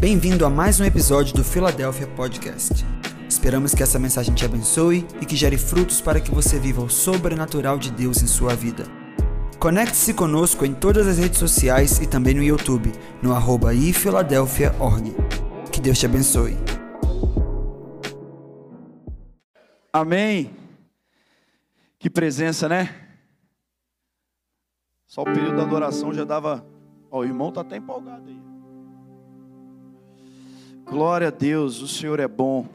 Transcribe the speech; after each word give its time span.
Bem-vindo 0.00 0.44
a 0.44 0.50
mais 0.50 0.80
um 0.80 0.84
episódio 0.84 1.34
do 1.34 1.44
Philadelphia 1.44 2.06
Podcast. 2.08 2.84
Esperamos 3.28 3.74
que 3.74 3.82
essa 3.82 3.98
mensagem 3.98 4.34
te 4.34 4.44
abençoe 4.44 5.06
e 5.20 5.24
que 5.24 5.36
gere 5.36 5.56
frutos 5.56 6.00
para 6.00 6.20
que 6.20 6.30
você 6.30 6.58
viva 6.58 6.82
o 6.82 6.90
sobrenatural 6.90 7.78
de 7.78 7.90
Deus 7.90 8.22
em 8.22 8.26
sua 8.26 8.54
vida. 8.54 8.84
Conecte-se 9.58 10.12
conosco 10.12 10.66
em 10.66 10.74
todas 10.74 11.06
as 11.06 11.18
redes 11.18 11.38
sociais 11.38 12.00
e 12.00 12.06
também 12.06 12.34
no 12.34 12.42
YouTube, 12.42 12.92
no 13.22 13.32
arroba 13.32 13.72
ifiladelphia.org. 13.72 15.14
Que 15.72 15.80
Deus 15.80 15.98
te 15.98 16.06
abençoe. 16.06 16.56
Amém. 19.92 20.50
Que 21.98 22.10
presença, 22.10 22.68
né? 22.68 22.94
Só 25.06 25.22
o 25.22 25.24
período 25.24 25.56
da 25.56 25.62
adoração 25.62 26.12
já 26.12 26.24
dava. 26.24 26.66
Ó, 27.10 27.20
o 27.20 27.24
irmão 27.24 27.48
está 27.50 27.60
até 27.60 27.76
empolgado 27.76 28.28
aí. 28.28 28.53
Glória 30.84 31.28
a 31.28 31.30
Deus, 31.30 31.80
o 31.80 31.88
Senhor 31.88 32.20
é 32.20 32.28
bom. 32.28 32.68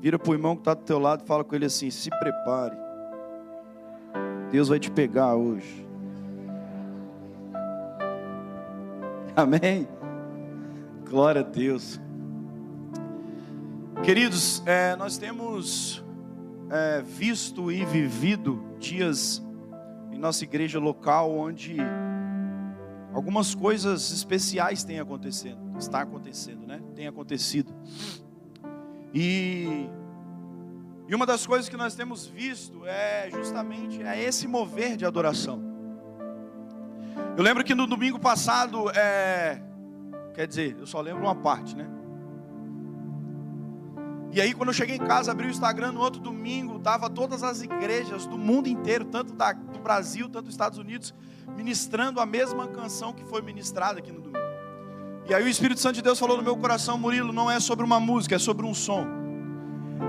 Vira 0.00 0.18
para 0.18 0.30
o 0.30 0.34
irmão 0.34 0.56
que 0.56 0.62
está 0.62 0.72
do 0.72 0.82
teu 0.82 0.98
lado 0.98 1.22
e 1.22 1.26
fala 1.26 1.44
com 1.44 1.54
ele 1.54 1.66
assim: 1.66 1.90
se 1.90 2.08
prepare. 2.08 2.76
Deus 4.50 4.68
vai 4.68 4.78
te 4.78 4.90
pegar 4.90 5.34
hoje. 5.34 5.86
Amém. 9.36 9.86
Glória 11.08 11.42
a 11.42 11.44
Deus. 11.44 12.00
Queridos, 14.02 14.62
é, 14.66 14.96
nós 14.96 15.18
temos 15.18 16.02
é, 16.70 17.02
visto 17.02 17.70
e 17.70 17.84
vivido 17.84 18.62
dias 18.78 19.42
em 20.10 20.18
nossa 20.18 20.42
igreja 20.44 20.78
local 20.78 21.30
onde 21.30 21.76
algumas 23.12 23.54
coisas 23.54 24.10
especiais 24.10 24.84
têm 24.84 25.00
acontecendo, 25.00 25.78
está 25.78 26.00
acontecendo, 26.00 26.66
né? 26.66 26.80
Tem 26.94 27.06
acontecido. 27.06 27.72
E, 29.12 29.88
e 31.08 31.14
uma 31.14 31.26
das 31.26 31.46
coisas 31.46 31.68
que 31.68 31.76
nós 31.76 31.94
temos 31.94 32.26
visto 32.26 32.86
é 32.86 33.28
justamente 33.30 34.02
é 34.02 34.22
esse 34.22 34.46
mover 34.46 34.96
de 34.96 35.04
adoração. 35.04 35.62
Eu 37.36 37.42
lembro 37.42 37.64
que 37.64 37.74
no 37.74 37.86
domingo 37.86 38.18
passado, 38.18 38.90
é, 38.90 39.60
quer 40.34 40.46
dizer, 40.46 40.76
eu 40.78 40.86
só 40.86 41.00
lembro 41.00 41.22
uma 41.22 41.34
parte, 41.34 41.76
né? 41.76 41.88
E 44.32 44.40
aí, 44.40 44.54
quando 44.54 44.68
eu 44.68 44.72
cheguei 44.72 44.96
em 44.96 45.00
casa, 45.00 45.32
abri 45.32 45.48
o 45.48 45.50
Instagram 45.50 45.90
no 45.92 46.00
outro 46.00 46.20
domingo, 46.20 46.78
tava 46.78 47.10
todas 47.10 47.42
as 47.42 47.62
igrejas 47.62 48.26
do 48.26 48.38
mundo 48.38 48.68
inteiro, 48.68 49.04
tanto 49.04 49.32
da, 49.32 49.52
do 49.52 49.80
Brasil, 49.80 50.28
tanto 50.28 50.44
dos 50.44 50.54
Estados 50.54 50.78
Unidos, 50.78 51.12
ministrando 51.56 52.20
a 52.20 52.26
mesma 52.26 52.68
canção 52.68 53.12
que 53.12 53.24
foi 53.24 53.42
ministrada 53.42 53.98
aqui 53.98 54.12
no 54.12 54.20
domingo. 54.20 54.38
E 55.28 55.34
aí 55.34 55.42
o 55.42 55.48
Espírito 55.48 55.80
Santo 55.80 55.96
de 55.96 56.02
Deus 56.02 56.18
falou 56.18 56.36
no 56.36 56.44
meu 56.44 56.56
coração, 56.56 56.96
Murilo, 56.96 57.32
não 57.32 57.50
é 57.50 57.58
sobre 57.58 57.84
uma 57.84 57.98
música, 57.98 58.36
é 58.36 58.38
sobre 58.38 58.64
um 58.64 58.74
som. 58.74 59.04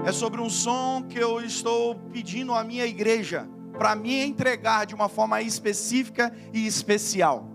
É 0.05 0.11
sobre 0.11 0.39
um 0.39 0.49
som 0.49 1.03
que 1.07 1.17
eu 1.17 1.41
estou 1.41 1.95
pedindo 2.11 2.53
à 2.53 2.63
minha 2.63 2.85
igreja 2.85 3.47
para 3.77 3.95
me 3.95 4.23
entregar 4.23 4.85
de 4.85 4.93
uma 4.93 5.09
forma 5.09 5.41
específica 5.41 6.31
e 6.53 6.65
especial. 6.67 7.49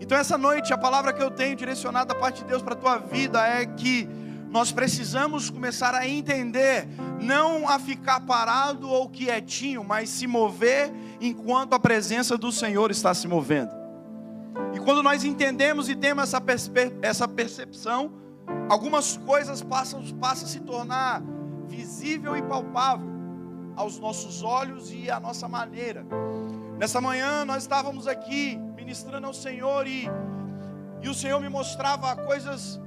Então 0.00 0.18
essa 0.18 0.36
noite 0.36 0.72
a 0.72 0.78
palavra 0.78 1.12
que 1.12 1.22
eu 1.22 1.30
tenho 1.30 1.54
direcionada 1.54 2.12
da 2.12 2.20
parte 2.20 2.42
de 2.42 2.46
Deus 2.46 2.62
para 2.62 2.74
a 2.74 2.76
tua 2.76 2.98
vida 2.98 3.46
é 3.46 3.64
que 3.64 4.08
nós 4.52 4.70
precisamos 4.70 5.48
começar 5.48 5.94
a 5.94 6.06
entender, 6.06 6.86
não 7.18 7.66
a 7.66 7.78
ficar 7.78 8.20
parado 8.20 8.86
ou 8.86 9.08
quietinho, 9.08 9.82
mas 9.82 10.10
se 10.10 10.26
mover 10.26 10.92
enquanto 11.22 11.72
a 11.72 11.80
presença 11.80 12.36
do 12.36 12.52
Senhor 12.52 12.90
está 12.90 13.14
se 13.14 13.26
movendo. 13.26 13.70
E 14.74 14.78
quando 14.78 15.02
nós 15.02 15.24
entendemos 15.24 15.88
e 15.88 15.96
temos 15.96 16.24
essa, 16.24 16.42
essa 17.00 17.26
percepção, 17.26 18.12
algumas 18.68 19.16
coisas 19.16 19.62
passam, 19.62 20.02
passam 20.20 20.44
a 20.44 20.50
se 20.50 20.60
tornar 20.60 21.22
visível 21.66 22.36
e 22.36 22.42
palpável 22.42 23.10
aos 23.74 23.98
nossos 23.98 24.42
olhos 24.42 24.92
e 24.92 25.10
à 25.10 25.18
nossa 25.18 25.48
maneira. 25.48 26.04
Nessa 26.78 27.00
manhã 27.00 27.46
nós 27.46 27.62
estávamos 27.62 28.06
aqui 28.06 28.58
ministrando 28.76 29.26
ao 29.26 29.32
Senhor 29.32 29.86
e, 29.86 30.10
e 31.00 31.08
o 31.08 31.14
Senhor 31.14 31.40
me 31.40 31.48
mostrava 31.48 32.14
coisas 32.16 32.78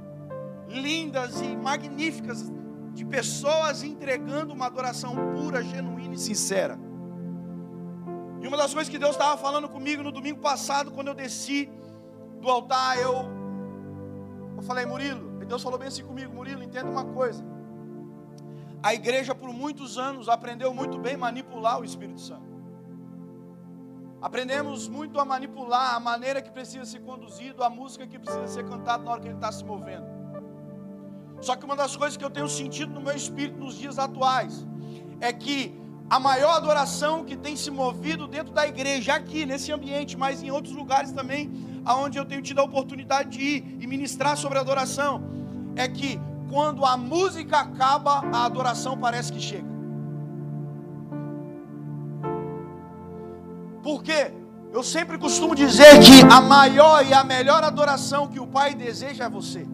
lindas 0.76 1.40
e 1.40 1.56
magníficas 1.56 2.52
de 2.92 3.04
pessoas 3.04 3.82
entregando 3.82 4.54
uma 4.54 4.66
adoração 4.66 5.14
pura, 5.34 5.62
genuína 5.62 6.14
e 6.14 6.18
sincera. 6.18 6.78
E 8.40 8.46
uma 8.46 8.56
das 8.56 8.72
coisas 8.72 8.90
que 8.90 8.98
Deus 8.98 9.12
estava 9.12 9.36
falando 9.36 9.68
comigo 9.68 10.02
no 10.02 10.12
domingo 10.12 10.40
passado, 10.40 10.92
quando 10.92 11.08
eu 11.08 11.14
desci 11.14 11.70
do 12.40 12.48
altar, 12.48 12.98
eu, 12.98 13.26
eu 14.56 14.62
falei, 14.62 14.86
Murilo, 14.86 15.42
e 15.42 15.46
Deus 15.46 15.62
falou 15.62 15.78
bem 15.78 15.88
assim 15.88 16.04
comigo, 16.04 16.32
Murilo, 16.32 16.62
entenda 16.62 16.90
uma 16.90 17.04
coisa. 17.04 17.44
A 18.82 18.94
igreja 18.94 19.34
por 19.34 19.52
muitos 19.52 19.98
anos 19.98 20.28
aprendeu 20.28 20.72
muito 20.72 20.98
bem 20.98 21.16
manipular 21.16 21.80
o 21.80 21.84
Espírito 21.84 22.20
Santo. 22.20 22.56
Aprendemos 24.20 24.88
muito 24.88 25.20
a 25.20 25.24
manipular 25.24 25.94
a 25.94 26.00
maneira 26.00 26.40
que 26.40 26.50
precisa 26.50 26.84
ser 26.84 27.00
conduzido, 27.00 27.62
a 27.62 27.68
música 27.70 28.06
que 28.06 28.18
precisa 28.18 28.46
ser 28.48 28.64
cantada 28.64 29.02
na 29.02 29.10
hora 29.10 29.20
que 29.20 29.28
ele 29.28 29.34
está 29.34 29.52
se 29.52 29.64
movendo. 29.64 30.15
Só 31.40 31.54
que 31.54 31.64
uma 31.64 31.76
das 31.76 31.96
coisas 31.96 32.16
que 32.16 32.24
eu 32.24 32.30
tenho 32.30 32.48
sentido 32.48 32.92
no 32.92 33.00
meu 33.00 33.14
espírito 33.14 33.58
nos 33.58 33.76
dias 33.76 33.98
atuais 33.98 34.66
é 35.20 35.32
que 35.32 35.74
a 36.08 36.20
maior 36.20 36.56
adoração 36.56 37.24
que 37.24 37.36
tem 37.36 37.56
se 37.56 37.70
movido 37.70 38.26
dentro 38.26 38.52
da 38.52 38.66
igreja, 38.66 39.14
aqui 39.14 39.44
nesse 39.44 39.72
ambiente, 39.72 40.16
mas 40.16 40.42
em 40.42 40.50
outros 40.50 40.74
lugares 40.74 41.12
também, 41.12 41.50
aonde 41.84 42.16
eu 42.18 42.24
tenho 42.24 42.42
tido 42.42 42.60
a 42.60 42.64
oportunidade 42.64 43.30
de 43.30 43.42
ir 43.42 43.78
e 43.80 43.86
ministrar 43.86 44.36
sobre 44.36 44.58
adoração, 44.58 45.22
é 45.74 45.88
que 45.88 46.20
quando 46.48 46.84
a 46.84 46.96
música 46.96 47.58
acaba, 47.58 48.24
a 48.32 48.44
adoração 48.44 48.96
parece 48.96 49.32
que 49.32 49.40
chega. 49.40 49.66
Por 53.82 54.02
quê? 54.02 54.32
Eu 54.72 54.82
sempre 54.82 55.16
costumo 55.18 55.54
dizer 55.54 55.98
que 56.00 56.22
a 56.32 56.40
maior 56.40 57.04
e 57.04 57.12
a 57.12 57.24
melhor 57.24 57.64
adoração 57.64 58.28
que 58.28 58.38
o 58.38 58.46
Pai 58.46 58.74
deseja 58.74 59.24
é 59.24 59.28
você. 59.28 59.66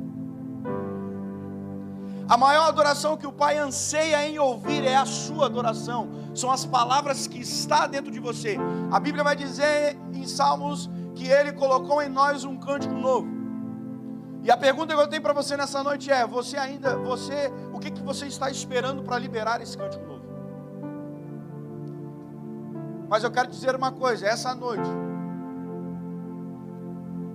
A 2.28 2.36
maior 2.36 2.68
adoração 2.68 3.16
que 3.16 3.26
o 3.26 3.32
Pai 3.32 3.58
anseia 3.58 4.26
em 4.26 4.38
ouvir 4.38 4.84
é 4.84 4.96
a 4.96 5.04
sua 5.04 5.46
adoração. 5.46 6.08
São 6.34 6.50
as 6.50 6.64
palavras 6.64 7.26
que 7.26 7.38
está 7.40 7.86
dentro 7.86 8.10
de 8.10 8.20
você. 8.20 8.56
A 8.90 9.00
Bíblia 9.00 9.24
vai 9.24 9.36
dizer 9.36 9.98
em 10.12 10.26
Salmos 10.26 10.88
que 11.14 11.26
ele 11.26 11.52
colocou 11.52 12.00
em 12.00 12.08
nós 12.08 12.44
um 12.44 12.56
cântico 12.56 12.94
novo. 12.94 13.28
E 14.42 14.50
a 14.50 14.56
pergunta 14.56 14.94
que 14.94 15.00
eu 15.00 15.08
tenho 15.08 15.22
para 15.22 15.32
você 15.32 15.56
nessa 15.56 15.82
noite 15.82 16.10
é: 16.10 16.26
você 16.26 16.56
ainda, 16.56 16.96
você, 16.96 17.52
o 17.72 17.78
que, 17.78 17.90
que 17.90 18.02
você 18.02 18.26
está 18.26 18.50
esperando 18.50 19.02
para 19.02 19.18
liberar 19.18 19.60
esse 19.60 19.76
cântico 19.76 20.04
novo? 20.04 20.22
Mas 23.08 23.22
eu 23.22 23.30
quero 23.30 23.48
dizer 23.48 23.74
uma 23.74 23.92
coisa: 23.92 24.26
essa 24.26 24.54
noite, 24.54 24.88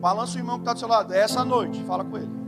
balança 0.01 0.35
o 0.35 0.39
irmão 0.39 0.55
que 0.55 0.61
está 0.61 0.73
do 0.73 0.79
seu 0.79 0.87
lado, 0.87 1.13
essa 1.13 1.45
noite, 1.45 1.81
fala 1.83 2.03
com 2.03 2.17
ele 2.17 2.46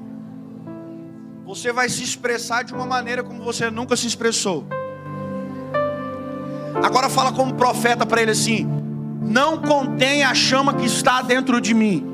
você 1.50 1.74
vai 1.74 1.90
se 1.90 2.04
expressar 2.04 2.64
de 2.64 2.76
uma 2.76 2.86
maneira 2.86 3.24
como 3.24 3.44
você 3.44 3.72
nunca 3.72 3.98
se 3.98 4.06
expressou. 4.06 4.68
Agora 6.84 7.10
fala 7.10 7.32
como 7.32 7.56
profeta 7.56 8.06
para 8.06 8.22
ele 8.22 8.30
assim: 8.30 8.68
não 9.20 9.58
contém 9.58 10.24
a 10.24 10.36
chama 10.36 10.76
que 10.76 10.86
está 10.86 11.24
dentro 11.24 11.60
de 11.60 11.74
mim. 11.74 12.06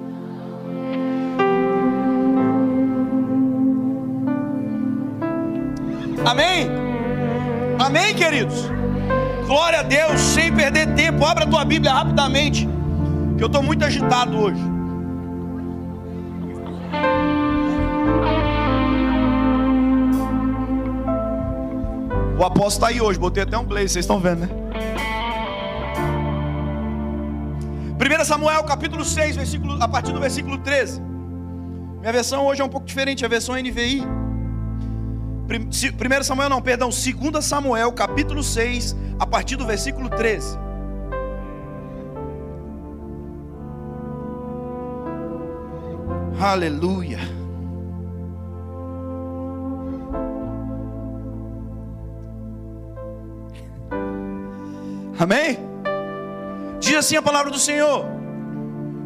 Amém? 6.26 6.70
Amém, 7.78 8.16
queridos? 8.16 8.72
Glória 9.48 9.82
a 9.82 9.84
Deus, 9.84 10.18
sem 10.18 10.56
perder 10.56 10.96
tempo. 10.96 11.26
Abra 11.26 11.44
a 11.44 11.48
tua 11.48 11.66
Bíblia 11.66 11.92
rapidamente, 11.92 12.70
que 13.38 13.44
eu 13.44 13.48
estou 13.48 13.62
muito 13.62 13.84
agitado 13.84 14.40
hoje. 14.40 14.75
O 22.66 22.68
apóstolo 22.68 22.88
está 22.88 22.96
aí 22.96 23.00
hoje, 23.00 23.20
botei 23.20 23.44
até 23.44 23.56
um 23.56 23.64
play, 23.64 23.88
vocês 23.88 24.06
estão 24.06 24.20
vendo, 24.20 24.40
né? 24.40 24.50
1 28.20 28.26
Samuel 28.26 28.64
capítulo 28.64 29.06
6, 29.06 29.36
versículo, 29.36 29.78
a 29.80 29.88
partir 29.88 30.12
do 30.12 30.20
versículo 30.20 30.58
13. 30.58 31.00
Minha 32.00 32.12
versão 32.12 32.44
hoje 32.44 32.64
é 32.64 32.66
um 32.66 32.70
pouco 32.70 32.88
diferente, 32.88 33.24
a 33.24 33.28
versão 33.28 33.54
NVI. 33.54 34.02
1 35.48 36.24
Samuel 36.24 36.50
não, 36.50 36.60
perdão, 36.60 36.90
2 36.90 37.46
Samuel 37.46 37.92
capítulo 37.92 38.42
6, 38.42 38.96
a 39.20 39.28
partir 39.28 39.58
do 39.58 39.68
versículo 39.68 40.10
13. 40.10 40.58
Aleluia. 46.42 47.45
Assim 57.06 57.18
a 57.18 57.22
palavra 57.22 57.52
do 57.52 57.60
Senhor: 57.60 58.04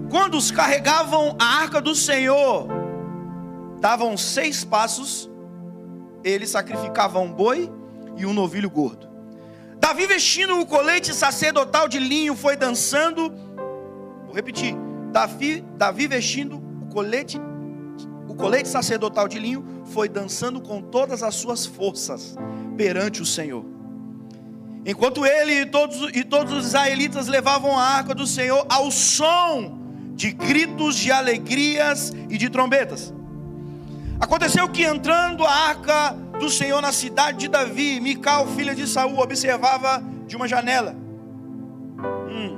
quando 0.10 0.38
os 0.38 0.52
carregavam 0.52 1.36
a 1.38 1.46
arca 1.62 1.82
do 1.82 1.94
Senhor, 1.94 2.66
davam 3.82 4.16
seis 4.16 4.64
passos, 4.64 5.30
eles 6.24 6.50
sacrificavam 6.50 7.26
um 7.26 7.32
boi 7.32 7.70
e 8.16 8.26
um 8.26 8.34
novilho 8.34 8.70
gordo. 8.70 9.10
Davi, 9.80 10.06
vestindo 10.06 10.60
o 10.60 10.66
colete 10.66 11.14
sacerdotal 11.14 11.90
de 11.90 12.00
linho, 12.00 12.36
foi 12.36 12.56
dançando. 12.56 13.34
Vou 14.26 14.34
repetir: 14.34 14.74
Davi, 15.12 15.62
Davi 15.76 16.08
vestindo 16.08 16.64
o 16.82 16.86
colete, 16.88 17.38
o 18.30 18.34
colete 18.34 18.70
sacerdotal 18.70 19.28
de 19.28 19.38
linho, 19.38 19.84
foi 19.84 20.08
dançando 20.08 20.62
com 20.62 20.82
todas 20.82 21.22
as 21.22 21.36
suas 21.36 21.66
forças 21.66 22.34
perante 22.78 23.22
o 23.22 23.26
Senhor. 23.26 23.79
Enquanto 24.90 25.24
ele 25.24 25.62
e 25.62 25.66
todos, 25.68 26.10
e 26.16 26.24
todos 26.24 26.52
os 26.52 26.66
israelitas 26.66 27.28
levavam 27.28 27.78
a 27.78 27.84
arca 27.84 28.16
do 28.16 28.26
Senhor 28.26 28.66
ao 28.68 28.90
som 28.90 29.78
de 30.16 30.32
gritos 30.32 30.96
de 30.96 31.12
alegrias 31.12 32.12
e 32.28 32.40
de 32.40 32.50
trombetas. 32.50 33.14
Aconteceu 34.20 34.68
que 34.68 34.84
entrando 34.84 35.46
a 35.46 35.52
arca 35.52 36.14
do 36.40 36.50
Senhor 36.50 36.82
na 36.82 36.92
cidade 36.92 37.38
de 37.38 37.48
Davi, 37.48 38.00
Mical, 38.00 38.48
filha 38.48 38.74
de 38.74 38.88
Saul, 38.88 39.20
observava 39.20 40.04
de 40.26 40.36
uma 40.36 40.48
janela. 40.48 40.96
Hum. 42.28 42.58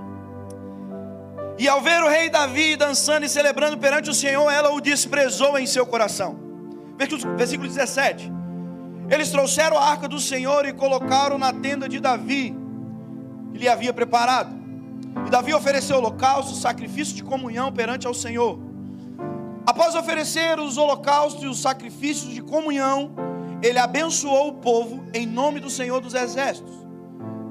E 1.59 1.67
ao 1.67 1.81
ver 1.81 2.01
o 2.01 2.07
rei 2.07 2.29
Davi 2.29 2.77
dançando 2.77 3.25
e 3.25 3.29
celebrando 3.29 3.77
perante 3.77 4.09
o 4.09 4.13
Senhor, 4.13 4.49
ela 4.49 4.71
o 4.71 4.79
desprezou 4.79 5.59
em 5.59 5.67
seu 5.67 5.85
coração. 5.85 6.39
Versículo 6.97 7.67
17. 7.67 8.31
Eles 9.11 9.29
trouxeram 9.29 9.77
a 9.77 9.83
arca 9.83 10.07
do 10.07 10.21
Senhor 10.21 10.65
e 10.65 10.71
colocaram 10.71 11.37
na 11.37 11.51
tenda 11.51 11.89
de 11.89 11.99
Davi, 11.99 12.55
que 13.51 13.57
lhe 13.57 13.67
havia 13.67 13.91
preparado. 13.91 14.55
E 15.27 15.29
Davi 15.29 15.53
ofereceu 15.53 15.97
holocausto, 15.97 16.55
sacrifício 16.55 17.13
de 17.13 17.21
comunhão 17.21 17.73
perante 17.73 18.07
ao 18.07 18.13
Senhor. 18.13 18.57
Após 19.65 19.95
oferecer 19.95 20.57
os 20.61 20.77
holocaustos 20.77 21.43
e 21.43 21.47
os 21.47 21.61
sacrifícios 21.61 22.33
de 22.33 22.41
comunhão, 22.41 23.11
ele 23.61 23.77
abençoou 23.77 24.47
o 24.47 24.53
povo 24.53 25.03
em 25.13 25.27
nome 25.27 25.59
do 25.59 25.69
Senhor 25.69 25.99
dos 25.99 26.13
Exércitos. 26.13 26.73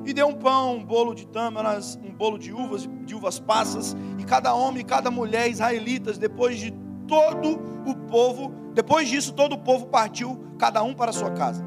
E 0.06 0.14
deu 0.14 0.28
um 0.28 0.34
pão, 0.34 0.76
um 0.76 0.84
bolo 0.84 1.14
de 1.14 1.26
tâmaras, 1.26 1.98
um 2.02 2.10
bolo 2.10 2.38
de 2.38 2.54
uvas, 2.54 2.88
de 3.04 3.14
uvas 3.14 3.38
passas, 3.38 3.94
e 4.18 4.24
cada 4.24 4.54
homem 4.54 4.80
e 4.80 4.84
cada 4.84 5.10
mulher 5.10 5.50
israelitas, 5.50 6.16
depois 6.16 6.58
de 6.58 6.72
todo 7.06 7.60
o 7.86 7.94
povo, 8.08 8.50
depois 8.72 9.08
disso 9.08 9.32
todo 9.32 9.54
o 9.54 9.58
povo 9.58 9.86
partiu, 9.86 10.54
cada 10.58 10.82
um 10.82 10.94
para 10.94 11.12
sua 11.12 11.30
casa. 11.30 11.64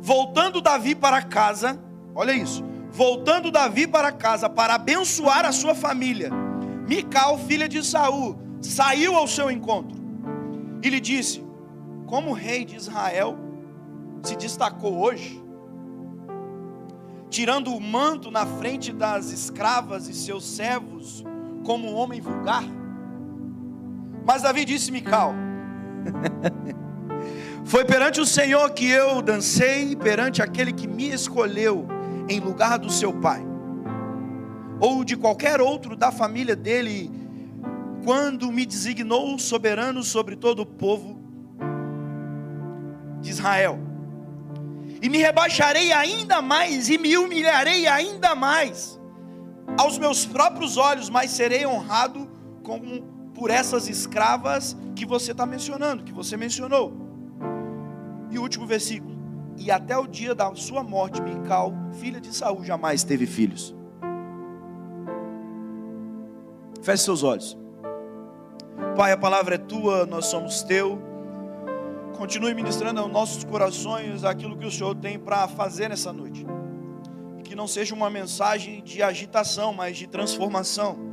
Voltando 0.00 0.60
Davi 0.60 0.94
para 0.94 1.22
casa, 1.22 1.78
olha 2.14 2.32
isso, 2.32 2.64
voltando 2.90 3.50
Davi 3.50 3.86
para 3.86 4.12
casa 4.12 4.48
para 4.48 4.74
abençoar 4.74 5.44
a 5.44 5.52
sua 5.52 5.74
família, 5.74 6.30
Mical, 6.88 7.38
filha 7.38 7.68
de 7.68 7.84
Saul, 7.84 8.38
saiu 8.62 9.14
ao 9.14 9.26
seu 9.26 9.50
encontro 9.50 9.98
e 10.82 10.88
lhe 10.88 11.00
disse: 11.00 11.44
Como 12.06 12.30
o 12.30 12.34
rei 12.34 12.64
de 12.64 12.76
Israel 12.76 13.36
se 14.22 14.34
destacou 14.36 14.98
hoje, 14.98 15.42
tirando 17.28 17.74
o 17.74 17.80
manto 17.80 18.30
na 18.30 18.46
frente 18.46 18.90
das 18.90 19.30
escravas 19.30 20.08
e 20.08 20.14
seus 20.14 20.44
servos, 20.44 21.22
como 21.64 21.90
um 21.90 21.94
homem 21.94 22.22
vulgar? 22.22 22.64
Mas 24.24 24.42
Davi 24.42 24.64
disse: 24.64 24.90
Mical, 24.90 25.34
foi 27.64 27.84
perante 27.84 28.20
o 28.20 28.26
Senhor 28.26 28.70
que 28.70 28.88
eu 28.88 29.20
dancei, 29.22 29.96
perante 29.96 30.42
aquele 30.42 30.72
que 30.72 30.86
me 30.86 31.10
escolheu 31.10 31.86
em 32.28 32.40
lugar 32.40 32.78
do 32.78 32.90
seu 32.90 33.12
pai, 33.12 33.44
ou 34.80 35.04
de 35.04 35.16
qualquer 35.16 35.60
outro 35.60 35.96
da 35.96 36.10
família 36.10 36.54
dele, 36.54 37.10
quando 38.04 38.50
me 38.52 38.64
designou 38.64 39.38
soberano 39.38 40.02
sobre 40.02 40.36
todo 40.36 40.60
o 40.60 40.66
povo 40.66 41.20
de 43.20 43.30
Israel. 43.30 43.78
E 45.00 45.08
me 45.08 45.18
rebaixarei 45.18 45.92
ainda 45.92 46.42
mais, 46.42 46.88
e 46.88 46.98
me 46.98 47.16
humilharei 47.16 47.86
ainda 47.86 48.34
mais 48.34 48.98
aos 49.76 49.98
meus 49.98 50.24
próprios 50.24 50.76
olhos, 50.76 51.08
mas 51.10 51.30
serei 51.30 51.66
honrado 51.66 52.28
como 52.62 53.17
por 53.38 53.50
essas 53.50 53.88
escravas 53.88 54.76
que 54.96 55.06
você 55.06 55.30
está 55.30 55.46
mencionando, 55.46 56.02
que 56.02 56.12
você 56.12 56.36
mencionou. 56.36 56.92
E 58.30 58.38
o 58.38 58.42
último 58.42 58.66
versículo 58.66 59.16
e 59.56 59.70
até 59.70 59.96
o 59.96 60.06
dia 60.06 60.34
da 60.34 60.52
sua 60.56 60.82
morte, 60.82 61.22
Mical, 61.22 61.72
filha 62.00 62.20
de 62.20 62.34
Saul, 62.34 62.64
jamais 62.64 63.04
teve 63.04 63.26
filhos. 63.26 63.74
Feche 66.82 67.04
seus 67.04 67.22
olhos. 67.22 67.56
Pai, 68.96 69.12
a 69.12 69.16
palavra 69.16 69.54
é 69.54 69.58
tua, 69.58 70.04
nós 70.04 70.26
somos 70.26 70.62
teu. 70.62 71.00
Continue 72.16 72.54
ministrando 72.54 73.00
aos 73.00 73.10
nossos 73.10 73.44
corações 73.44 74.24
aquilo 74.24 74.56
que 74.56 74.66
o 74.66 74.70
Senhor 74.70 74.96
tem 74.96 75.18
para 75.18 75.46
fazer 75.46 75.88
nessa 75.88 76.12
noite. 76.12 76.44
Que 77.44 77.54
não 77.54 77.68
seja 77.68 77.94
uma 77.94 78.10
mensagem 78.10 78.82
de 78.82 79.02
agitação, 79.02 79.72
mas 79.72 79.96
de 79.96 80.06
transformação 80.08 81.07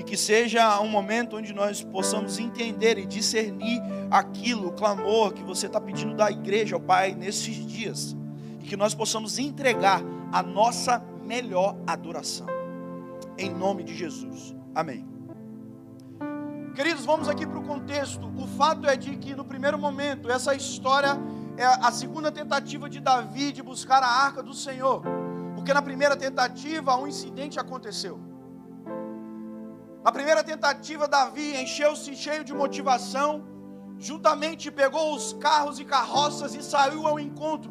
e 0.00 0.02
que 0.02 0.16
seja 0.16 0.80
um 0.80 0.88
momento 0.88 1.36
onde 1.36 1.52
nós 1.52 1.82
possamos 1.82 2.38
entender 2.38 2.96
e 2.96 3.04
discernir 3.04 3.82
aquilo, 4.10 4.68
o 4.68 4.72
clamor 4.72 5.34
que 5.34 5.42
você 5.42 5.66
está 5.66 5.78
pedindo 5.78 6.16
da 6.16 6.30
igreja, 6.30 6.74
ao 6.74 6.80
Pai, 6.80 7.14
nesses 7.14 7.66
dias, 7.66 8.16
e 8.60 8.64
que 8.64 8.78
nós 8.78 8.94
possamos 8.94 9.38
entregar 9.38 10.02
a 10.32 10.42
nossa 10.42 11.04
melhor 11.22 11.76
adoração, 11.86 12.46
em 13.36 13.50
nome 13.50 13.84
de 13.84 13.94
Jesus, 13.94 14.56
amém. 14.74 15.06
Queridos, 16.74 17.04
vamos 17.04 17.28
aqui 17.28 17.46
para 17.46 17.58
o 17.58 17.62
contexto. 17.62 18.32
O 18.38 18.46
fato 18.46 18.88
é 18.88 18.96
de 18.96 19.18
que 19.18 19.34
no 19.34 19.44
primeiro 19.44 19.78
momento, 19.78 20.30
essa 20.30 20.54
história 20.54 21.18
é 21.58 21.66
a 21.66 21.92
segunda 21.92 22.32
tentativa 22.32 22.88
de 22.88 23.00
Davi 23.00 23.52
de 23.52 23.62
buscar 23.62 24.02
a 24.02 24.08
arca 24.08 24.42
do 24.42 24.54
Senhor, 24.54 25.02
porque 25.54 25.74
na 25.74 25.82
primeira 25.82 26.16
tentativa 26.16 26.96
um 26.96 27.06
incidente 27.06 27.60
aconteceu. 27.60 28.29
Na 30.02 30.10
primeira 30.10 30.42
tentativa, 30.42 31.06
Davi 31.06 31.54
encheu-se 31.56 32.16
cheio 32.16 32.42
de 32.42 32.54
motivação, 32.54 33.44
juntamente 33.98 34.70
pegou 34.70 35.14
os 35.14 35.34
carros 35.34 35.78
e 35.78 35.84
carroças 35.84 36.54
e 36.54 36.62
saiu 36.62 37.06
ao 37.06 37.20
encontro, 37.20 37.70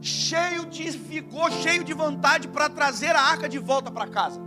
cheio 0.00 0.66
de 0.66 0.88
vigor, 0.90 1.50
cheio 1.50 1.82
de 1.82 1.92
vontade 1.92 2.46
para 2.46 2.68
trazer 2.68 3.16
a 3.16 3.20
arca 3.20 3.48
de 3.48 3.58
volta 3.58 3.90
para 3.90 4.06
casa. 4.06 4.40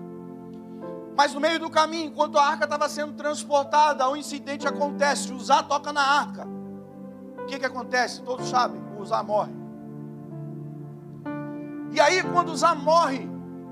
Mas 1.18 1.34
no 1.34 1.42
meio 1.42 1.60
do 1.60 1.70
caminho, 1.70 2.06
enquanto 2.06 2.38
a 2.38 2.46
arca 2.46 2.64
estava 2.64 2.88
sendo 2.88 3.14
transportada, 3.14 4.08
um 4.10 4.16
incidente 4.16 4.66
acontece: 4.68 5.34
Uzá 5.34 5.62
toca 5.64 5.92
na 5.92 6.02
arca. 6.02 6.48
O 7.40 7.46
que, 7.46 7.60
que 7.60 7.66
acontece? 7.66 8.22
Todos 8.22 8.48
sabem: 8.48 8.80
Uzá 8.98 9.22
morre. 9.22 9.52
E 11.92 12.00
aí, 12.00 12.22
quando 12.24 12.50
Uzá 12.50 12.76
morre, 12.76 13.28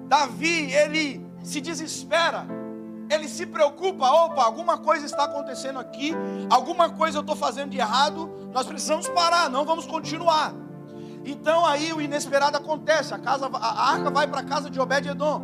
Davi 0.07 0.73
ele 0.73 1.25
se 1.43 1.61
desespera 1.61 2.64
ele 3.09 3.27
se 3.27 3.45
preocupa, 3.45 4.09
opa, 4.09 4.43
alguma 4.43 4.77
coisa 4.77 5.05
está 5.05 5.25
acontecendo 5.25 5.79
aqui, 5.79 6.13
alguma 6.49 6.89
coisa 6.89 7.17
eu 7.17 7.21
estou 7.21 7.35
fazendo 7.35 7.69
de 7.71 7.77
errado, 7.77 8.49
nós 8.53 8.65
precisamos 8.65 9.07
parar, 9.09 9.49
não 9.49 9.65
vamos 9.65 9.85
continuar. 9.85 10.53
Então 11.23 11.65
aí 11.65 11.91
o 11.91 12.01
inesperado 12.01 12.57
acontece, 12.57 13.13
a, 13.13 13.19
casa, 13.19 13.47
a 13.47 13.91
arca 13.91 14.09
vai 14.09 14.27
para 14.27 14.41
a 14.41 14.43
casa 14.43 14.69
de 14.69 14.79
Obed-Edom. 14.79 15.41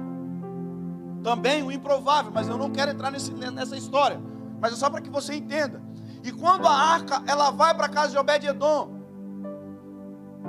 Também 1.24 1.64
o 1.64 1.72
improvável, 1.72 2.32
mas 2.34 2.48
eu 2.48 2.58
não 2.58 2.72
quero 2.72 2.92
entrar 2.92 3.12
nesse, 3.12 3.32
nessa 3.32 3.78
história, 3.78 4.20
mas 4.60 4.74
é 4.74 4.76
só 4.76 4.90
para 4.90 5.02
que 5.02 5.10
você 5.10 5.36
entenda. 5.36 5.82
E 6.24 6.32
quando 6.32 6.68
a 6.68 6.74
arca 6.74 7.24
ela 7.28 7.52
vai 7.52 7.74
para 7.74 7.86
a 7.88 7.90
casa 7.90 8.12
de 8.12 8.18
Obed-Edom, 8.18 9.02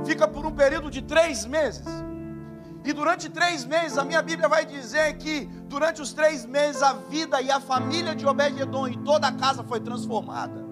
fica 0.05 0.27
por 0.27 0.47
um 0.47 0.51
período 0.51 0.91
de 0.91 1.03
três 1.03 1.45
meses. 1.47 1.85
E 2.85 2.93
durante 2.93 3.29
três 3.29 3.65
meses, 3.65 3.97
a 3.97 4.05
minha 4.05 4.21
Bíblia 4.21 4.49
vai 4.49 4.67
dizer 4.67 5.17
que 5.17 5.45
durante 5.69 6.03
os 6.03 6.13
três 6.13 6.45
meses 6.45 6.83
a 6.83 6.95
vida 6.95 7.41
e 7.41 7.51
a 7.51 7.61
família 7.61 8.15
de 8.15 8.27
Obed-Edom 8.27 8.89
e 8.89 8.97
toda 8.99 9.29
a 9.29 9.33
casa 9.33 9.63
foi 9.63 9.79
transformada. 9.79 10.63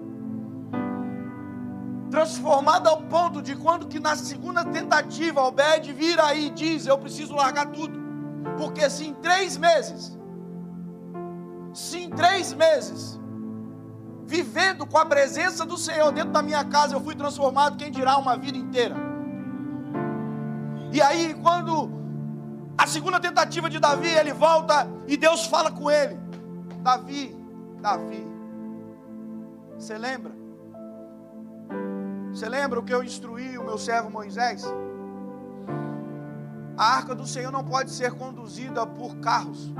Transformada 2.09 2.89
ao 2.89 3.03
ponto 3.03 3.41
de 3.41 3.55
quando 3.55 3.87
que 3.87 3.97
na 3.97 4.17
segunda 4.17 4.65
tentativa 4.65 5.41
Obed 5.41 5.93
vira 5.93 6.25
aí 6.25 6.47
e 6.47 6.49
diz: 6.49 6.85
Eu 6.85 6.97
preciso 6.97 7.33
largar 7.33 7.67
tudo. 7.67 7.97
Porque 8.57 8.89
se 8.89 9.05
em 9.07 9.13
três 9.13 9.55
meses, 9.55 10.19
se 11.73 11.99
em 11.99 12.09
três 12.09 12.51
meses, 12.53 13.17
vivendo 14.25 14.85
com 14.85 14.97
a 14.97 15.05
presença 15.05 15.65
do 15.65 15.77
Senhor 15.77 16.11
dentro 16.11 16.31
da 16.31 16.41
minha 16.41 16.65
casa, 16.65 16.93
eu 16.93 16.99
fui 16.99 17.15
transformado, 17.15 17.77
quem 17.77 17.89
dirá 17.89 18.17
uma 18.17 18.35
vida 18.35 18.57
inteira? 18.57 18.95
E 20.91 21.01
aí, 21.01 21.33
quando 21.35 22.00
a 22.81 22.87
segunda 22.87 23.19
tentativa 23.19 23.69
de 23.69 23.79
Davi, 23.79 24.07
ele 24.07 24.33
volta 24.33 24.87
e 25.07 25.15
Deus 25.15 25.45
fala 25.45 25.71
com 25.71 25.91
ele: 25.91 26.19
Davi, 26.81 27.37
Davi, 27.79 28.25
você 29.77 29.99
lembra? 29.99 30.31
Você 32.33 32.49
lembra 32.49 32.79
o 32.79 32.83
que 32.83 32.91
eu 32.91 33.03
instruí 33.03 33.55
o 33.55 33.63
meu 33.63 33.77
servo 33.77 34.09
Moisés? 34.09 34.63
A 36.75 36.95
arca 36.95 37.13
do 37.13 37.27
Senhor 37.27 37.51
não 37.51 37.63
pode 37.63 37.91
ser 37.91 38.13
conduzida 38.13 38.87
por 38.87 39.17
carros 39.17 39.71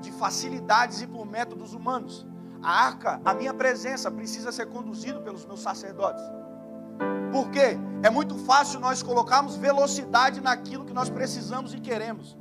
de 0.00 0.10
facilidades 0.12 1.02
e 1.02 1.06
por 1.06 1.26
métodos 1.26 1.74
humanos. 1.74 2.26
A 2.62 2.86
arca, 2.86 3.20
a 3.26 3.34
minha 3.34 3.52
presença, 3.52 4.10
precisa 4.10 4.50
ser 4.50 4.66
conduzida 4.66 5.20
pelos 5.20 5.44
meus 5.44 5.60
sacerdotes. 5.60 6.24
Por 7.30 7.50
quê? 7.50 7.78
É 8.02 8.10
muito 8.10 8.36
fácil 8.36 8.78
nós 8.80 9.02
colocarmos 9.02 9.56
velocidade 9.56 10.40
naquilo 10.40 10.84
que 10.84 10.92
nós 10.92 11.10
precisamos 11.10 11.74
e 11.74 11.80
queremos. 11.80 12.36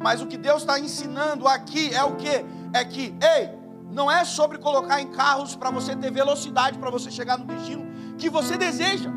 Mas 0.00 0.20
o 0.20 0.26
que 0.26 0.36
Deus 0.36 0.62
está 0.62 0.78
ensinando 0.78 1.46
aqui 1.46 1.94
é 1.94 2.02
o 2.02 2.16
que? 2.16 2.44
É 2.72 2.84
que, 2.84 3.14
ei, 3.22 3.50
não 3.90 4.10
é 4.10 4.24
sobre 4.24 4.58
colocar 4.58 5.00
em 5.00 5.08
carros 5.08 5.54
para 5.54 5.70
você 5.70 5.94
ter 5.94 6.10
velocidade, 6.10 6.78
para 6.78 6.90
você 6.90 7.10
chegar 7.10 7.38
no 7.38 7.44
destino 7.44 7.86
que 8.16 8.30
você 8.30 8.56
deseja. 8.56 9.10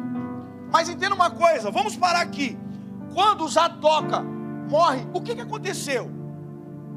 Mas 0.71 0.89
entenda 0.89 1.15
uma 1.15 1.31
coisa, 1.31 1.71
vamos 1.71 1.95
parar 1.95 2.21
aqui. 2.21 2.57
Quando 3.13 3.45
Uzá 3.45 3.69
toca, 3.69 4.21
morre, 4.21 5.07
o 5.13 5.21
que, 5.21 5.33
que 5.33 5.41
aconteceu? 5.41 6.11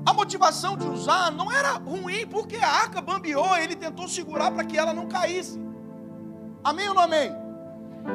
A 0.04 0.12
motivação 0.12 0.76
de 0.76 0.86
Uzá 0.86 1.30
não 1.30 1.50
era 1.52 1.72
ruim, 1.72 2.26
porque 2.26 2.56
a 2.56 2.68
arca 2.68 3.00
bambeou, 3.00 3.56
ele 3.56 3.76
tentou 3.76 4.08
segurar 4.08 4.50
para 4.50 4.64
que 4.64 4.76
ela 4.76 4.92
não 4.92 5.06
caísse. 5.06 5.60
Amém 6.64 6.88
ou 6.88 6.94
não 6.94 7.02
amém? 7.02 7.47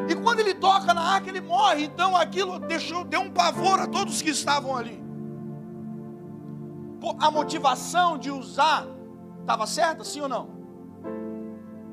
E 0.10 0.16
quando 0.16 0.40
ele 0.40 0.54
toca 0.54 0.94
na 0.94 1.02
arca, 1.02 1.30
ele 1.30 1.42
morre. 1.42 1.86
Então 1.86 2.16
aquilo 2.16 2.60
deixou, 2.60 3.04
deu 3.04 3.22
um 3.22 3.32
pavor 3.32 3.80
a 3.80 3.88
todos 3.88 4.22
que 4.22 4.30
estavam 4.30 4.76
ali. 4.76 5.02
A 7.20 7.30
motivação 7.30 8.18
de 8.18 8.32
usar 8.32 8.88
estava 9.42 9.68
certa, 9.68 10.04
sim 10.04 10.22
ou 10.22 10.30
não? 10.30 10.50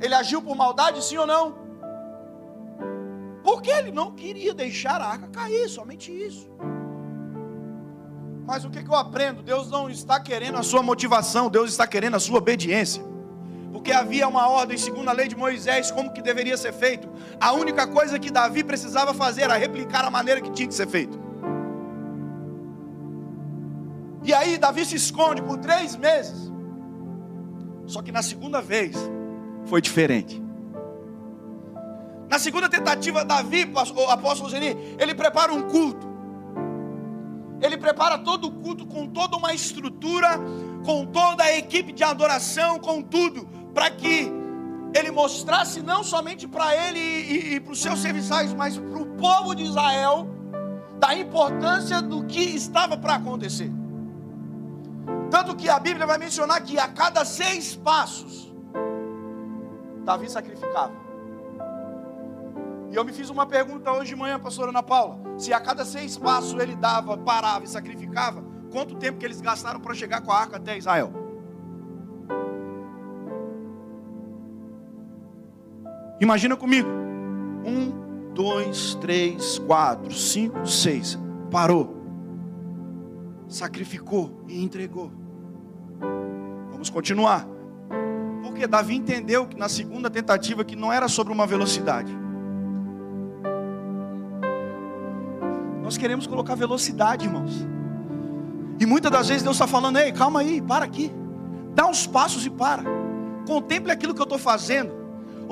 Ele 0.00 0.14
agiu 0.14 0.40
por 0.40 0.56
maldade, 0.56 1.02
sim 1.04 1.16
ou 1.16 1.26
não? 1.26 1.54
Porque 3.42 3.70
ele 3.70 3.90
não 3.90 4.12
queria 4.12 4.54
deixar 4.54 5.00
a 5.00 5.06
arca 5.06 5.28
cair, 5.28 5.68
somente 5.68 6.12
isso. 6.12 6.48
Mas 8.46 8.64
o 8.64 8.70
que, 8.70 8.82
que 8.82 8.90
eu 8.90 8.94
aprendo? 8.94 9.42
Deus 9.42 9.70
não 9.70 9.88
está 9.88 10.18
querendo 10.18 10.56
a 10.58 10.62
sua 10.62 10.82
motivação, 10.82 11.48
Deus 11.48 11.70
está 11.70 11.86
querendo 11.86 12.16
a 12.16 12.20
sua 12.20 12.38
obediência. 12.38 13.02
Porque 13.72 13.92
havia 13.92 14.26
uma 14.26 14.48
ordem, 14.48 14.76
segundo 14.76 15.08
a 15.08 15.12
lei 15.12 15.28
de 15.28 15.36
Moisés, 15.36 15.90
como 15.90 16.12
que 16.12 16.20
deveria 16.20 16.56
ser 16.56 16.72
feito. 16.72 17.08
A 17.40 17.52
única 17.52 17.86
coisa 17.86 18.18
que 18.18 18.30
Davi 18.30 18.64
precisava 18.64 19.14
fazer 19.14 19.42
era 19.42 19.56
replicar 19.56 20.04
a 20.04 20.10
maneira 20.10 20.40
que 20.40 20.50
tinha 20.50 20.66
que 20.66 20.74
ser 20.74 20.88
feito. 20.88 21.18
E 24.22 24.34
aí 24.34 24.58
Davi 24.58 24.84
se 24.84 24.96
esconde 24.96 25.40
por 25.42 25.58
três 25.58 25.96
meses. 25.96 26.50
Só 27.86 28.02
que 28.02 28.12
na 28.12 28.22
segunda 28.22 28.60
vez 28.60 28.96
foi 29.64 29.80
diferente. 29.80 30.42
Na 32.28 32.38
segunda 32.38 32.68
tentativa, 32.68 33.24
Davi, 33.24 33.68
o 33.96 34.10
apóstolo 34.10 34.50
Zeni, 34.50 34.76
ele 34.98 35.14
prepara 35.14 35.52
um 35.52 35.62
culto. 35.62 36.08
Ele 37.60 37.76
prepara 37.76 38.18
todo 38.18 38.46
o 38.46 38.52
culto 38.52 38.86
com 38.86 39.06
toda 39.08 39.36
uma 39.36 39.52
estrutura, 39.52 40.38
com 40.84 41.04
toda 41.06 41.42
a 41.42 41.56
equipe 41.56 41.92
de 41.92 42.04
adoração, 42.04 42.78
com 42.78 43.02
tudo, 43.02 43.48
para 43.74 43.90
que 43.90 44.32
ele 44.94 45.10
mostrasse 45.10 45.82
não 45.82 46.02
somente 46.02 46.48
para 46.48 46.74
ele 46.74 46.98
e, 46.98 47.54
e, 47.54 47.60
para 47.60 47.72
os 47.72 47.80
seus 47.80 48.00
serviçais, 48.00 48.52
mas 48.52 48.76
para 48.76 48.98
o 48.98 49.06
povo 49.16 49.54
de 49.54 49.64
Israel, 49.64 50.28
da 50.98 51.14
importância 51.14 52.02
do 52.02 52.24
que 52.24 52.40
estava 52.40 52.96
para 52.96 53.14
acontecer. 53.14 53.70
Tanto 55.30 55.54
que 55.54 55.68
a 55.68 55.78
Bíblia 55.78 56.06
vai 56.06 56.18
mencionar 56.18 56.60
que 56.62 56.78
a 56.78 56.88
cada 56.88 57.24
seis 57.24 57.76
passos, 57.76 58.52
Davi 60.04 60.28
sacrificava. 60.28 60.92
E 62.90 62.96
eu 62.96 63.04
me 63.04 63.12
fiz 63.12 63.30
uma 63.30 63.46
pergunta 63.46 63.92
hoje 63.92 64.10
de 64.10 64.16
manhã, 64.16 64.40
pastora 64.40 64.70
Ana 64.70 64.82
Paula. 64.82 65.20
Se 65.38 65.52
a 65.52 65.60
cada 65.60 65.84
seis 65.84 66.18
passos 66.18 66.60
ele 66.60 66.74
dava, 66.74 67.16
parava 67.16 67.64
e 67.64 67.68
sacrificava, 67.68 68.42
quanto 68.72 68.96
tempo 68.96 69.18
que 69.18 69.24
eles 69.24 69.40
gastaram 69.40 69.78
para 69.78 69.94
chegar 69.94 70.20
com 70.20 70.32
a 70.32 70.40
arca 70.40 70.56
até 70.56 70.76
Israel? 70.76 71.12
Imagina 76.20 76.54
comigo. 76.54 76.88
Um, 77.64 78.32
dois, 78.34 78.94
três, 79.00 79.58
quatro, 79.58 80.12
cinco, 80.12 80.66
seis. 80.66 81.18
Parou. 81.50 81.96
Sacrificou 83.48 84.44
e 84.46 84.62
entregou. 84.62 85.10
Vamos 86.70 86.90
continuar. 86.90 87.46
Porque 88.42 88.66
Davi 88.66 88.96
entendeu 88.96 89.46
que 89.46 89.56
na 89.56 89.68
segunda 89.68 90.10
tentativa 90.10 90.62
que 90.62 90.76
não 90.76 90.92
era 90.92 91.08
sobre 91.08 91.32
uma 91.32 91.46
velocidade. 91.46 92.16
Nós 95.82 95.96
queremos 95.96 96.26
colocar 96.26 96.54
velocidade, 96.54 97.26
irmãos. 97.26 97.66
E 98.78 98.86
muitas 98.86 99.10
das 99.10 99.28
vezes 99.28 99.42
Deus 99.42 99.56
está 99.56 99.66
falando, 99.66 99.98
ei, 99.98 100.12
calma 100.12 100.40
aí, 100.40 100.60
para 100.60 100.84
aqui. 100.84 101.10
Dá 101.74 101.86
uns 101.86 102.06
passos 102.06 102.44
e 102.46 102.50
para. 102.50 102.84
Contemple 103.46 103.90
aquilo 103.90 104.14
que 104.14 104.20
eu 104.20 104.24
estou 104.24 104.38
fazendo. 104.38 104.99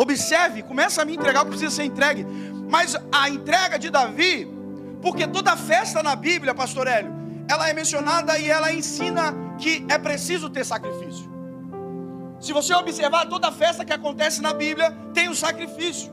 Observe, 0.00 0.62
começa 0.62 1.02
a 1.02 1.04
me 1.04 1.16
entregar 1.16 1.42
o 1.42 1.46
que 1.46 1.50
precisa 1.50 1.74
ser 1.74 1.82
entregue. 1.82 2.24
Mas 2.70 2.96
a 3.10 3.28
entrega 3.28 3.76
de 3.76 3.90
Davi, 3.90 4.48
porque 5.02 5.26
toda 5.26 5.56
festa 5.56 6.04
na 6.04 6.14
Bíblia, 6.14 6.54
pastor 6.54 6.86
Hélio, 6.86 7.12
ela 7.50 7.68
é 7.68 7.72
mencionada 7.72 8.38
e 8.38 8.48
ela 8.48 8.72
ensina 8.72 9.34
que 9.58 9.84
é 9.88 9.98
preciso 9.98 10.48
ter 10.48 10.64
sacrifício. 10.64 11.28
Se 12.38 12.52
você 12.52 12.72
observar 12.74 13.26
toda 13.26 13.50
festa 13.50 13.84
que 13.84 13.92
acontece 13.92 14.40
na 14.40 14.54
Bíblia, 14.54 14.96
tem 15.12 15.28
um 15.28 15.34
sacrifício. 15.34 16.12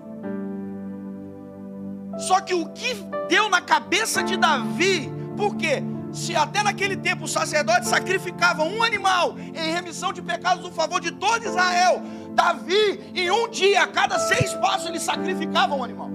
Só 2.18 2.42
que 2.42 2.56
o 2.56 2.70
que 2.70 2.96
deu 3.30 3.50
na 3.50 3.62
cabeça 3.62 4.24
de 4.24 4.36
Davi, 4.36 5.12
porque 5.38 5.84
se 6.16 6.36
até 6.36 6.64
naquele 6.64 6.96
tempo 6.96 7.26
os 7.26 7.32
sacerdotes 7.32 7.90
sacrificavam 7.90 8.68
um 8.70 8.82
animal 8.82 9.36
em 9.38 9.74
remissão 9.74 10.14
de 10.14 10.22
pecados 10.22 10.64
no 10.64 10.72
favor 10.72 11.02
de 11.02 11.12
todo 11.12 11.44
Israel, 11.44 12.02
Davi, 12.34 13.12
em 13.14 13.30
um 13.30 13.50
dia, 13.50 13.84
a 13.84 13.88
cada 13.88 14.18
seis 14.18 14.54
passos, 14.54 14.88
ele 14.88 15.00
sacrificava 15.00 15.76
um 15.76 15.84
animal. 15.84 16.10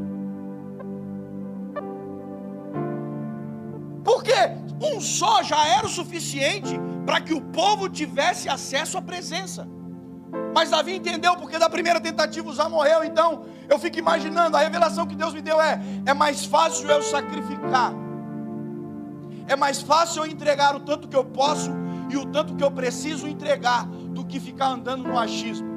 Porque 4.02 4.35
um 4.80 5.00
só 5.00 5.42
já 5.42 5.66
era 5.66 5.87
o 5.87 5.90
suficiente 5.90 6.80
para 7.04 7.21
que 7.21 7.35
o 7.35 7.40
povo 7.40 7.88
tivesse 7.88 8.49
acesso 8.49 8.97
à 8.97 9.02
presença. 9.02 9.69
Mas 10.54 10.71
Davi 10.71 10.95
entendeu, 10.97 11.37
porque 11.37 11.59
da 11.59 11.69
primeira 11.69 12.00
tentativa 12.00 12.52
já 12.54 12.69
morreu. 12.69 13.04
Então, 13.04 13.45
eu 13.69 13.78
fico 13.78 13.99
imaginando, 13.99 14.57
a 14.57 14.61
revelação 14.61 15.07
que 15.07 15.14
Deus 15.14 15.35
me 15.35 15.42
deu 15.42 15.61
é: 15.61 15.80
é 16.07 16.14
mais 16.14 16.45
fácil 16.45 16.88
eu 16.90 17.02
sacrificar, 17.02 17.92
é 19.50 19.57
mais 19.57 19.83
fácil 19.83 20.23
eu 20.23 20.30
entregar 20.30 20.76
o 20.76 20.80
tanto 20.80 21.09
que 21.09 21.16
eu 21.16 21.25
posso 21.25 21.73
e 22.09 22.16
o 22.16 22.25
tanto 22.25 22.54
que 22.54 22.62
eu 22.62 22.71
preciso 22.71 23.26
entregar, 23.26 23.85
do 23.85 24.25
que 24.25 24.38
ficar 24.38 24.69
andando 24.69 25.02
no 25.02 25.19
achismo. 25.19 25.69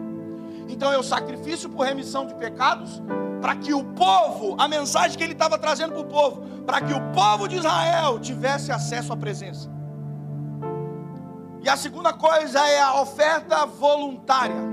Então, 0.70 0.94
eu 0.94 1.02
sacrifício 1.02 1.68
por 1.68 1.84
remissão 1.84 2.28
de 2.28 2.36
pecados, 2.36 3.02
para 3.42 3.56
que 3.56 3.74
o 3.74 3.84
povo, 3.84 4.56
a 4.60 4.68
mensagem 4.68 5.18
que 5.18 5.24
ele 5.24 5.34
estava 5.34 5.58
trazendo 5.58 5.94
para 5.94 6.02
o 6.02 6.06
povo, 6.06 6.42
para 6.68 6.82
que 6.82 6.94
o 6.94 7.02
povo 7.12 7.48
de 7.48 7.56
Israel 7.56 8.20
tivesse 8.20 8.72
acesso 8.72 9.12
à 9.12 9.18
presença. 9.18 9.72
E 11.64 11.68
a 11.68 11.76
segunda 11.76 12.14
coisa 12.14 12.60
é 12.60 12.80
a 12.80 13.02
oferta 13.02 13.66
voluntária. 13.66 14.72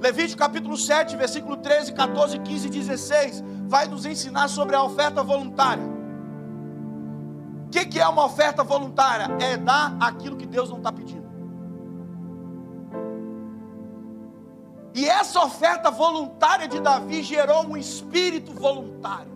Levítico 0.00 0.38
capítulo 0.38 0.76
7, 0.76 1.16
versículo 1.16 1.58
13, 1.58 1.92
14, 1.92 2.38
15 2.38 2.66
e 2.66 2.70
16 2.70 3.44
vai 3.66 3.86
nos 3.86 4.06
ensinar 4.06 4.48
sobre 4.48 4.74
a 4.74 4.82
oferta 4.82 5.22
voluntária. 5.22 5.97
O 7.68 7.70
que, 7.70 7.84
que 7.84 8.00
é 8.00 8.08
uma 8.08 8.24
oferta 8.24 8.64
voluntária? 8.64 9.28
É 9.38 9.54
dar 9.58 9.94
aquilo 10.00 10.38
que 10.38 10.46
Deus 10.46 10.70
não 10.70 10.78
está 10.78 10.90
pedindo. 10.90 11.28
E 14.94 15.06
essa 15.06 15.44
oferta 15.44 15.90
voluntária 15.90 16.66
de 16.66 16.80
Davi 16.80 17.22
gerou 17.22 17.66
um 17.66 17.76
espírito 17.76 18.54
voluntário. 18.54 19.30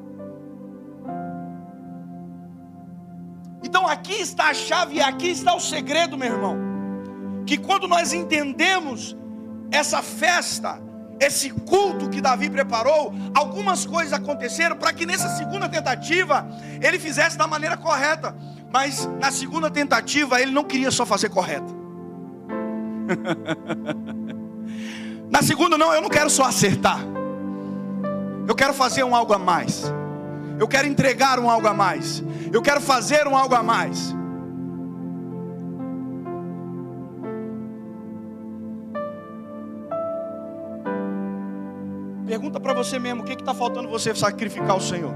Então 3.62 3.86
aqui 3.86 4.14
está 4.14 4.48
a 4.48 4.54
chave 4.54 4.94
e 4.96 5.02
aqui 5.02 5.28
está 5.28 5.54
o 5.54 5.60
segredo, 5.60 6.16
meu 6.16 6.32
irmão. 6.32 6.56
Que 7.46 7.58
quando 7.58 7.86
nós 7.86 8.14
entendemos 8.14 9.14
essa 9.70 10.00
festa, 10.00 10.80
esse 11.24 11.50
culto 11.50 12.08
que 12.08 12.20
Davi 12.20 12.50
preparou, 12.50 13.14
algumas 13.34 13.86
coisas 13.86 14.12
aconteceram 14.12 14.76
para 14.76 14.92
que 14.92 15.06
nessa 15.06 15.28
segunda 15.36 15.68
tentativa 15.68 16.48
ele 16.80 16.98
fizesse 16.98 17.38
da 17.38 17.46
maneira 17.46 17.76
correta. 17.76 18.34
Mas 18.72 19.08
na 19.20 19.30
segunda 19.30 19.70
tentativa 19.70 20.40
ele 20.40 20.50
não 20.50 20.64
queria 20.64 20.90
só 20.90 21.06
fazer 21.06 21.28
correto. 21.28 21.82
Na 25.30 25.40
segunda, 25.40 25.78
não, 25.78 25.94
eu 25.94 26.02
não 26.02 26.10
quero 26.10 26.28
só 26.28 26.44
acertar. 26.44 27.00
Eu 28.46 28.54
quero 28.54 28.74
fazer 28.74 29.02
um 29.02 29.16
algo 29.16 29.32
a 29.32 29.38
mais. 29.38 29.84
Eu 30.58 30.68
quero 30.68 30.86
entregar 30.86 31.38
um 31.38 31.48
algo 31.48 31.66
a 31.66 31.72
mais. 31.72 32.22
Eu 32.52 32.60
quero 32.60 32.82
fazer 32.82 33.26
um 33.26 33.34
algo 33.34 33.54
a 33.54 33.62
mais. 33.62 34.14
Pergunta 42.32 42.58
para 42.58 42.72
você 42.72 42.98
mesmo: 42.98 43.20
o 43.20 43.24
que 43.26 43.34
está 43.34 43.52
faltando 43.52 43.90
você 43.90 44.14
sacrificar 44.14 44.74
o 44.74 44.80
Senhor? 44.80 45.14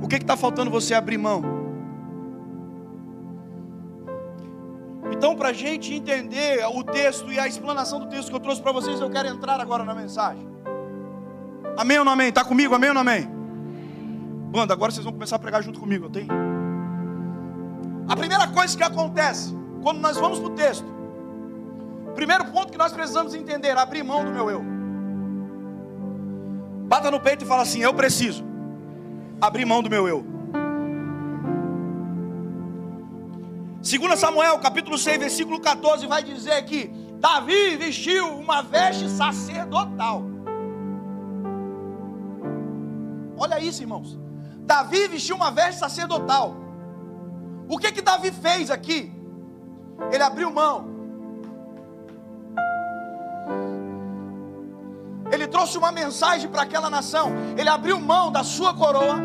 O 0.00 0.06
que 0.06 0.14
está 0.14 0.36
faltando 0.36 0.70
você 0.70 0.94
abrir 0.94 1.18
mão? 1.18 1.42
Então, 5.10 5.34
para 5.34 5.48
a 5.48 5.52
gente 5.52 5.92
entender 5.92 6.64
o 6.72 6.84
texto 6.84 7.32
e 7.32 7.40
a 7.40 7.48
explanação 7.48 7.98
do 7.98 8.06
texto 8.06 8.28
que 8.28 8.36
eu 8.36 8.38
trouxe 8.38 8.62
para 8.62 8.70
vocês, 8.70 9.00
eu 9.00 9.10
quero 9.10 9.26
entrar 9.26 9.58
agora 9.58 9.82
na 9.82 9.96
mensagem. 9.96 10.46
Amém 11.76 11.98
ou 11.98 12.04
não 12.04 12.12
amém? 12.12 12.28
Está 12.28 12.44
comigo? 12.44 12.76
Amém 12.76 12.90
ou 12.90 12.94
não 12.94 13.00
amém? 13.00 13.28
Banda, 14.48 14.74
agora 14.74 14.92
vocês 14.92 15.02
vão 15.02 15.12
começar 15.12 15.34
a 15.34 15.40
pregar 15.40 15.60
junto 15.60 15.80
comigo, 15.80 16.08
tem? 16.08 16.28
A 18.08 18.14
primeira 18.14 18.46
coisa 18.46 18.76
que 18.76 18.84
acontece 18.84 19.52
quando 19.82 19.98
nós 19.98 20.16
vamos 20.16 20.38
para 20.38 20.52
o 20.52 20.54
texto, 20.54 20.86
primeiro 22.14 22.44
ponto 22.44 22.70
que 22.70 22.78
nós 22.78 22.92
precisamos 22.92 23.34
entender: 23.34 23.76
abrir 23.76 24.04
mão 24.04 24.24
do 24.24 24.30
meu 24.30 24.48
eu. 24.48 24.81
Bata 26.82 27.10
no 27.10 27.20
peito 27.20 27.44
e 27.44 27.48
fala 27.48 27.62
assim: 27.62 27.80
Eu 27.80 27.94
preciso 27.94 28.44
abrir 29.40 29.64
mão 29.64 29.82
do 29.82 29.90
meu 29.90 30.06
eu. 30.06 30.24
2 33.82 34.18
Samuel, 34.18 34.58
capítulo 34.60 34.96
6, 34.96 35.18
versículo 35.18 35.60
14, 35.60 36.06
vai 36.06 36.22
dizer 36.22 36.64
que 36.64 36.88
Davi 37.18 37.76
vestiu 37.76 38.28
uma 38.38 38.62
veste 38.62 39.08
sacerdotal. 39.08 40.22
Olha 43.36 43.58
isso, 43.58 43.82
irmãos. 43.82 44.16
Davi 44.58 45.08
vestiu 45.08 45.34
uma 45.34 45.50
veste 45.50 45.80
sacerdotal. 45.80 46.56
O 47.68 47.76
que 47.76 47.90
que 47.90 48.00
Davi 48.00 48.30
fez 48.30 48.70
aqui? 48.70 49.12
Ele 50.12 50.22
abriu 50.22 50.50
mão. 50.50 50.91
Ele 55.32 55.46
trouxe 55.46 55.78
uma 55.78 55.90
mensagem 55.90 56.48
para 56.48 56.62
aquela 56.62 56.90
nação. 56.90 57.32
Ele 57.56 57.68
abriu 57.68 57.98
mão 57.98 58.30
da 58.30 58.44
sua 58.44 58.74
coroa. 58.74 59.18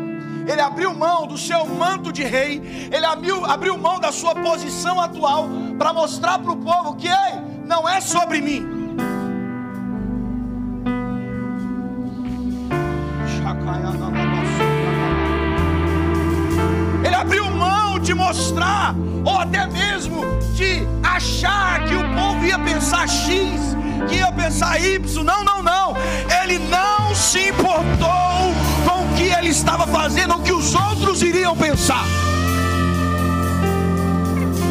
Ele 0.46 0.60
abriu 0.60 0.94
mão 0.94 1.26
do 1.26 1.36
seu 1.36 1.66
manto 1.66 2.10
de 2.10 2.24
rei. 2.24 2.88
Ele 2.90 3.04
abriu, 3.04 3.44
abriu 3.44 3.76
mão 3.76 4.00
da 4.00 4.10
sua 4.10 4.34
posição 4.34 4.98
atual 4.98 5.46
para 5.76 5.92
mostrar 5.92 6.38
para 6.38 6.50
o 6.50 6.56
povo 6.56 6.96
que 6.96 7.08
ei, 7.08 7.34
não 7.66 7.86
é 7.86 8.00
sobre 8.00 8.40
mim. 8.40 8.78
Ele 17.04 17.14
abriu 17.14 17.50
mão 17.50 17.98
de 17.98 18.14
mostrar, 18.14 18.94
ou 19.24 19.38
até 19.38 19.66
mesmo 19.66 20.22
de 20.54 20.86
achar 21.02 21.84
que 21.84 21.94
o 21.94 22.14
povo 22.14 22.44
ia 22.44 22.58
pensar 22.58 23.06
X, 23.06 23.67
que 24.06 24.16
ia 24.16 24.32
pensar 24.32 24.80
Y. 24.80 25.24
Não, 25.24 25.44
não, 25.44 25.62
não. 25.62 25.94
Ele 26.42 26.58
não 26.58 27.14
se 27.14 27.48
importou 27.48 28.54
com 28.84 29.04
o 29.04 29.08
que 29.16 29.24
ele 29.24 29.48
estava 29.48 29.86
fazendo, 29.86 30.34
o 30.34 30.42
que 30.42 30.52
os 30.52 30.74
outros 30.74 31.22
iriam 31.22 31.56
pensar. 31.56 32.04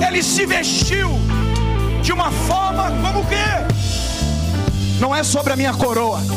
Ele 0.06 0.22
se 0.24 0.46
vestiu 0.46 1.10
de 2.02 2.14
uma 2.14 2.32
forma 2.32 2.92
como 3.02 3.26
que? 3.26 3.36
Não 5.00 5.16
é 5.16 5.24
sobre 5.24 5.54
a 5.54 5.56
minha 5.56 5.74
coroa. 5.74 6.22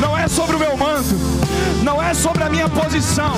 Não 0.00 0.16
é 0.16 0.28
sobre 0.28 0.56
o 0.56 0.58
meu 0.58 0.76
manto, 0.76 1.14
não 1.82 2.02
é 2.02 2.14
sobre 2.14 2.44
a 2.44 2.48
minha 2.48 2.68
posição, 2.68 3.32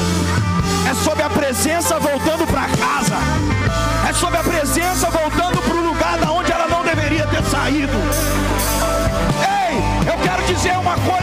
é 0.88 0.94
sobre 0.94 1.22
a 1.22 1.30
presença 1.30 1.98
voltando 1.98 2.46
para 2.46 2.68
casa, 2.68 3.16
é 4.08 4.12
sobre 4.12 4.38
a 4.38 4.42
presença 4.42 5.10
voltando 5.10 5.60
para 5.62 5.74
o 5.74 5.86
lugar 5.86 6.18
da 6.18 6.32
onde 6.32 6.49
saído. 7.70 7.98
Ei, 9.68 10.10
eu 10.10 10.18
quero 10.18 10.42
dizer 10.44 10.76
uma 10.78 10.96
coisa 10.96 11.19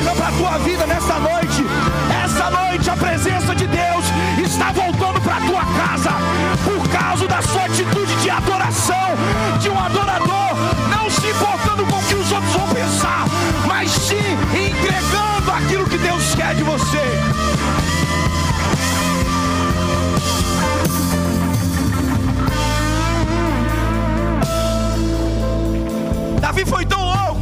foi 26.67 26.85
tão 26.85 27.03
louco. 27.03 27.41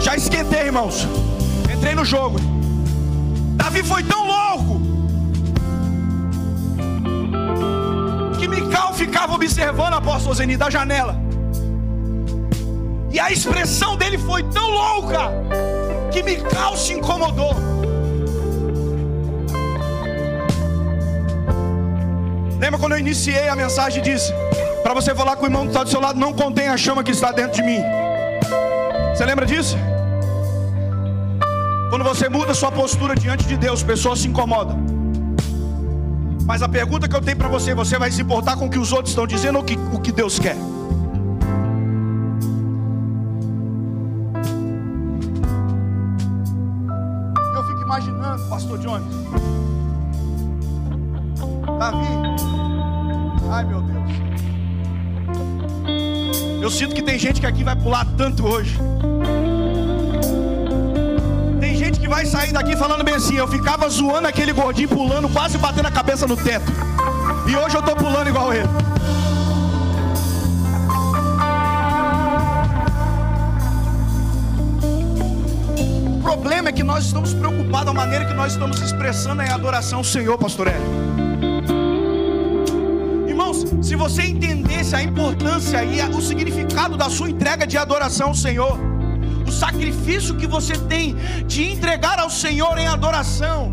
Já 0.00 0.14
esquentei, 0.14 0.66
irmãos. 0.66 1.08
Entrei 1.74 1.94
no 1.94 2.04
jogo. 2.04 2.38
Davi 3.56 3.82
foi 3.82 4.02
tão 4.02 4.26
louco 4.26 4.80
que 8.38 8.46
Mical 8.46 8.92
ficava 8.92 9.34
observando 9.34 9.94
a 9.94 9.96
apóstolo 9.96 10.34
Zeni 10.34 10.56
da 10.56 10.68
janela. 10.68 11.16
E 13.10 13.18
a 13.18 13.30
expressão 13.30 13.96
dele 13.96 14.18
foi 14.18 14.42
tão 14.44 14.70
louca 14.70 15.30
que 16.12 16.22
Mical 16.22 16.76
se 16.76 16.92
incomodou. 16.92 17.54
Lembra 22.60 22.78
quando 22.78 22.92
eu 22.92 22.98
iniciei 22.98 23.48
a 23.48 23.56
mensagem 23.56 24.00
e 24.00 24.02
disse 24.02 24.32
para 24.84 24.94
você 24.94 25.14
falar 25.14 25.34
com 25.36 25.44
o 25.44 25.46
irmão 25.46 25.62
que 25.62 25.68
está 25.68 25.82
do 25.82 25.88
seu 25.88 26.00
lado, 26.00 26.20
não 26.20 26.32
contém 26.32 26.68
a 26.68 26.76
chama 26.76 27.02
que 27.02 27.10
está 27.10 27.32
dentro 27.32 27.54
de 27.54 27.62
mim. 27.62 27.80
Você 29.12 29.24
lembra 29.24 29.46
disso? 29.46 29.76
Quando 31.90 32.04
você 32.04 32.28
muda 32.28 32.54
sua 32.54 32.70
postura 32.70 33.14
diante 33.16 33.44
de 33.46 33.56
Deus, 33.56 33.82
pessoas 33.82 34.20
se 34.20 34.28
incomodam. 34.28 34.78
Mas 36.46 36.62
a 36.62 36.68
pergunta 36.68 37.08
que 37.08 37.16
eu 37.16 37.22
tenho 37.22 37.38
para 37.38 37.48
você, 37.48 37.74
você 37.74 37.98
vai 37.98 38.10
se 38.10 38.22
importar 38.22 38.56
com 38.56 38.66
o 38.66 38.70
que 38.70 38.78
os 38.78 38.92
outros 38.92 39.10
estão 39.10 39.26
dizendo 39.26 39.56
ou 39.56 39.64
que, 39.64 39.76
o 39.92 39.98
que 39.98 40.12
Deus 40.12 40.38
quer? 40.38 40.56
pastor 48.54 48.78
Johnny. 48.78 49.04
Davi. 51.78 52.06
Ai 53.50 53.64
meu 53.64 53.82
Deus. 53.82 53.93
Eu 56.64 56.70
sinto 56.70 56.94
que 56.94 57.02
tem 57.02 57.18
gente 57.18 57.42
que 57.42 57.46
aqui 57.46 57.62
vai 57.62 57.76
pular 57.76 58.06
tanto 58.16 58.46
hoje. 58.46 58.74
Tem 61.60 61.76
gente 61.76 62.00
que 62.00 62.08
vai 62.08 62.24
sair 62.24 62.52
daqui 62.54 62.74
falando 62.74 63.04
bem 63.04 63.16
assim. 63.16 63.36
Eu 63.36 63.46
ficava 63.46 63.86
zoando 63.86 64.28
aquele 64.28 64.50
gordinho 64.50 64.88
pulando, 64.88 65.28
quase 65.28 65.58
batendo 65.58 65.88
a 65.88 65.90
cabeça 65.90 66.26
no 66.26 66.38
teto. 66.38 66.72
E 67.46 67.54
hoje 67.54 67.76
eu 67.76 67.80
estou 67.80 67.94
pulando 67.94 68.28
igual 68.30 68.50
ele. 68.54 68.66
problema 76.22 76.70
é 76.70 76.72
que 76.72 76.82
nós 76.82 77.04
estamos 77.04 77.34
preocupados, 77.34 77.90
a 77.90 77.92
maneira 77.92 78.24
que 78.24 78.32
nós 78.32 78.52
estamos 78.52 78.80
expressando 78.80 79.42
em 79.42 79.50
adoração 79.50 79.98
ao 79.98 80.04
Senhor, 80.04 80.38
pastor 80.38 80.68
Hélio. 80.68 81.53
Se 83.82 83.96
você 83.96 84.22
entendesse 84.22 84.94
a 84.94 85.02
importância 85.02 85.84
e 85.84 86.00
o 86.02 86.20
significado 86.20 86.96
da 86.96 87.08
sua 87.08 87.30
entrega 87.30 87.66
de 87.66 87.76
adoração 87.76 88.28
ao 88.28 88.34
Senhor, 88.34 88.78
o 89.46 89.52
sacrifício 89.52 90.36
que 90.36 90.46
você 90.46 90.76
tem 90.78 91.14
de 91.46 91.70
entregar 91.72 92.18
ao 92.18 92.30
Senhor 92.30 92.76
em 92.78 92.86
adoração, 92.86 93.72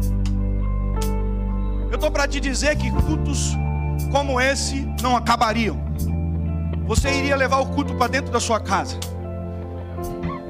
eu 1.89 1.96
estou 1.96 2.12
para 2.12 2.28
te 2.28 2.39
dizer 2.39 2.76
que 2.78 2.91
cultos 2.91 3.52
como 4.12 4.39
esse 4.39 4.88
não 5.02 5.15
acabariam. 5.15 5.80
Você 6.86 7.10
iria 7.10 7.36
levar 7.36 7.60
o 7.60 7.67
culto 7.67 7.96
para 7.96 8.08
dentro 8.08 8.32
da 8.32 8.39
sua 8.39 8.60
casa. 8.60 8.98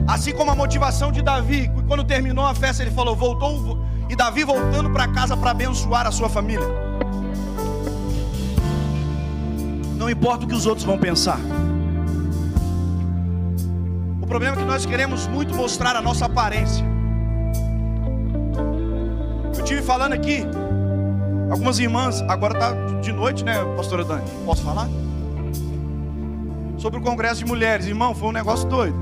Assim 0.07 0.33
como 0.33 0.51
a 0.51 0.55
motivação 0.55 1.11
de 1.11 1.21
Davi, 1.21 1.69
quando 1.87 2.03
terminou 2.03 2.45
a 2.45 2.55
festa, 2.55 2.81
ele 2.81 2.91
falou: 2.91 3.15
voltou, 3.15 3.85
e 4.09 4.15
Davi 4.15 4.43
voltando 4.43 4.89
para 4.89 5.07
casa 5.07 5.37
para 5.37 5.51
abençoar 5.51 6.07
a 6.07 6.11
sua 6.11 6.27
família. 6.27 6.80
Importa 10.11 10.45
o 10.45 10.47
que 10.47 10.55
os 10.55 10.65
outros 10.65 10.85
vão 10.85 10.97
pensar. 10.97 11.39
O 14.21 14.27
problema 14.27 14.55
é 14.55 14.59
que 14.59 14.65
nós 14.65 14.85
queremos 14.85 15.27
muito 15.27 15.53
mostrar 15.55 15.95
a 15.95 16.01
nossa 16.01 16.25
aparência. 16.25 16.85
Eu 19.57 19.63
tive 19.63 19.81
falando 19.81 20.13
aqui, 20.13 20.45
algumas 21.49 21.79
irmãs, 21.79 22.21
agora 22.23 22.53
está 22.53 22.73
de 23.01 23.11
noite, 23.11 23.43
né, 23.43 23.53
pastora 23.75 24.03
Dani? 24.03 24.23
Posso 24.45 24.63
falar? 24.63 24.87
Sobre 26.77 26.99
o 26.99 27.01
congresso 27.03 27.43
de 27.43 27.45
mulheres, 27.45 27.85
irmão, 27.85 28.15
foi 28.15 28.29
um 28.29 28.31
negócio 28.31 28.67
doido. 28.67 28.95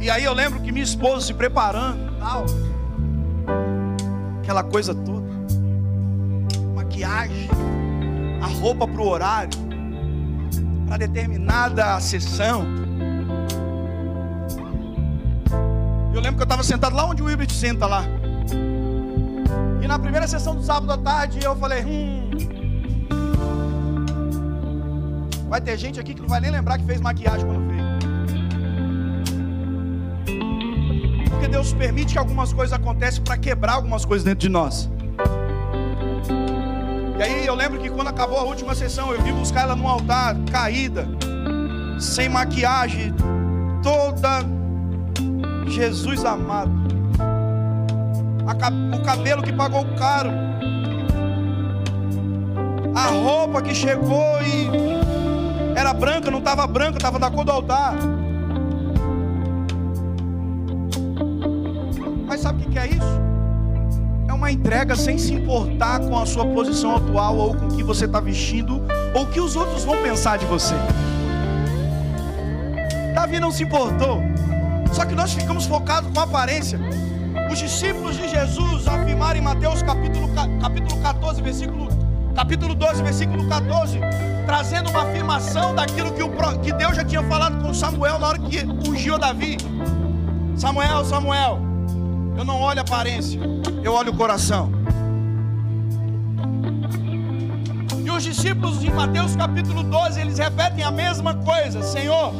E 0.00 0.08
aí 0.08 0.22
eu 0.22 0.32
lembro 0.32 0.60
que 0.60 0.70
minha 0.70 0.84
esposa 0.84 1.26
se 1.26 1.34
preparando, 1.34 2.16
tal, 2.18 2.46
aquela 4.40 4.62
coisa 4.62 4.94
toda, 4.94 5.15
maquiagem, 6.96 7.48
a 8.40 8.46
roupa 8.46 8.88
para 8.88 9.02
o 9.02 9.06
horário, 9.06 9.50
para 10.86 10.96
determinada 10.96 12.00
sessão. 12.00 12.64
Eu 16.14 16.20
lembro 16.20 16.36
que 16.36 16.42
eu 16.42 16.44
estava 16.44 16.62
sentado 16.62 16.96
lá 16.96 17.04
onde 17.04 17.22
o 17.22 17.30
Hibrid 17.30 17.52
senta 17.52 17.86
lá. 17.86 18.04
E 19.82 19.86
na 19.86 19.98
primeira 19.98 20.26
sessão 20.26 20.56
do 20.56 20.62
sábado 20.62 20.90
à 20.90 20.96
tarde 20.96 21.44
eu 21.44 21.54
falei: 21.56 21.84
hum. 21.84 22.30
Vai 25.48 25.60
ter 25.60 25.76
gente 25.76 26.00
aqui 26.00 26.14
que 26.14 26.22
não 26.22 26.28
vai 26.28 26.40
nem 26.40 26.50
lembrar 26.50 26.78
que 26.78 26.84
fez 26.84 27.00
maquiagem 27.00 27.46
quando 27.46 27.68
fez. 27.68 27.82
Porque 31.30 31.48
Deus 31.48 31.74
permite 31.74 32.14
que 32.14 32.18
algumas 32.18 32.54
coisas 32.54 32.72
aconteçam 32.72 33.22
para 33.22 33.36
quebrar 33.36 33.74
algumas 33.74 34.04
coisas 34.06 34.24
dentro 34.24 34.40
de 34.40 34.48
nós. 34.48 34.88
E 37.18 37.22
aí 37.22 37.46
eu 37.46 37.54
lembro 37.54 37.80
que 37.80 37.88
quando 37.88 38.08
acabou 38.08 38.38
a 38.38 38.42
última 38.42 38.74
sessão, 38.74 39.10
eu 39.12 39.22
vi 39.22 39.32
buscar 39.32 39.62
ela 39.62 39.74
no 39.74 39.88
altar, 39.88 40.36
caída, 40.50 41.08
sem 41.98 42.28
maquiagem, 42.28 43.14
toda 43.82 44.40
Jesus 45.66 46.24
amado. 46.24 46.70
O 48.94 49.02
cabelo 49.02 49.42
que 49.42 49.52
pagou 49.52 49.84
caro. 49.96 50.30
A 52.94 53.06
roupa 53.06 53.62
que 53.62 53.74
chegou 53.74 54.40
e 54.42 54.68
era 55.74 55.92
branca, 55.92 56.30
não 56.30 56.38
estava 56.38 56.66
branca, 56.66 56.98
estava 56.98 57.18
da 57.18 57.30
cor 57.30 57.44
do 57.44 57.52
altar. 57.52 57.94
Mas 62.26 62.40
sabe 62.40 62.64
o 62.64 62.70
que 62.70 62.78
é 62.78 62.86
isso? 62.88 63.35
Uma 64.36 64.52
entrega 64.52 64.94
sem 64.94 65.16
se 65.16 65.32
importar 65.32 65.98
com 65.98 66.16
a 66.16 66.26
sua 66.26 66.44
posição 66.44 66.94
atual 66.94 67.38
ou 67.38 67.56
com 67.56 67.68
o 67.68 67.74
que 67.74 67.82
você 67.82 68.04
está 68.04 68.20
vestindo 68.20 68.82
ou 69.14 69.22
o 69.22 69.26
que 69.26 69.40
os 69.40 69.56
outros 69.56 69.82
vão 69.82 69.96
pensar 70.02 70.36
de 70.36 70.44
você. 70.44 70.74
Davi 73.14 73.40
não 73.40 73.50
se 73.50 73.62
importou. 73.62 74.20
Só 74.92 75.06
que 75.06 75.14
nós 75.14 75.32
ficamos 75.32 75.64
focados 75.64 76.12
com 76.12 76.20
a 76.20 76.24
aparência. 76.24 76.78
Os 77.50 77.58
discípulos 77.58 78.18
de 78.18 78.28
Jesus 78.28 78.86
afirmaram 78.86 79.40
em 79.40 79.42
Mateus 79.42 79.82
capítulo, 79.82 80.28
capítulo 80.60 81.00
14, 81.00 81.42
versículo, 81.42 81.88
capítulo 82.34 82.74
12, 82.74 83.02
versículo 83.02 83.48
14, 83.48 83.98
trazendo 84.44 84.90
uma 84.90 85.02
afirmação 85.02 85.74
daquilo 85.74 86.12
que, 86.12 86.22
o, 86.22 86.30
que 86.60 86.72
Deus 86.74 86.94
já 86.94 87.04
tinha 87.04 87.22
falado 87.22 87.64
com 87.64 87.72
Samuel 87.72 88.18
na 88.18 88.28
hora 88.28 88.38
que 88.38 88.62
ungiu 88.86 89.18
Davi. 89.18 89.56
Samuel, 90.56 91.06
Samuel, 91.06 91.58
eu 92.36 92.44
não 92.44 92.60
olho 92.60 92.80
a 92.80 92.82
aparência, 92.82 93.40
eu 93.82 93.92
olho 93.92 94.12
o 94.12 94.16
coração. 94.16 94.70
E 98.04 98.10
os 98.10 98.22
discípulos 98.22 98.80
de 98.80 98.90
Mateus 98.90 99.34
capítulo 99.36 99.82
12, 99.82 100.20
eles 100.20 100.38
repetem 100.38 100.84
a 100.84 100.90
mesma 100.90 101.34
coisa: 101.34 101.82
Senhor, 101.82 102.32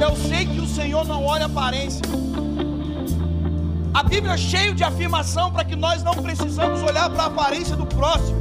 eu 0.00 0.16
sei 0.16 0.46
que 0.46 0.60
o 0.60 0.66
Senhor 0.66 1.06
não 1.06 1.24
olha 1.24 1.46
aparência. 1.46 2.02
A 3.92 4.02
Bíblia 4.02 4.34
é 4.34 4.36
cheia 4.36 4.72
de 4.72 4.84
afirmação 4.84 5.50
para 5.50 5.64
que 5.64 5.74
nós 5.74 6.02
não 6.04 6.14
precisamos 6.14 6.82
olhar 6.82 7.10
para 7.10 7.24
a 7.24 7.26
aparência 7.26 7.74
do 7.74 7.84
próximo. 7.86 8.38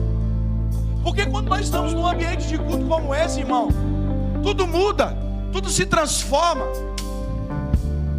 Porque 1.04 1.26
quando 1.26 1.48
nós 1.48 1.62
estamos 1.62 1.94
num 1.94 2.06
ambiente 2.06 2.48
de 2.48 2.58
culto 2.58 2.86
como 2.86 3.16
esse, 3.16 3.40
irmão, 3.40 3.70
tudo 4.44 4.68
muda, 4.68 5.18
tudo 5.52 5.70
se 5.70 5.86
transforma. 5.86 6.66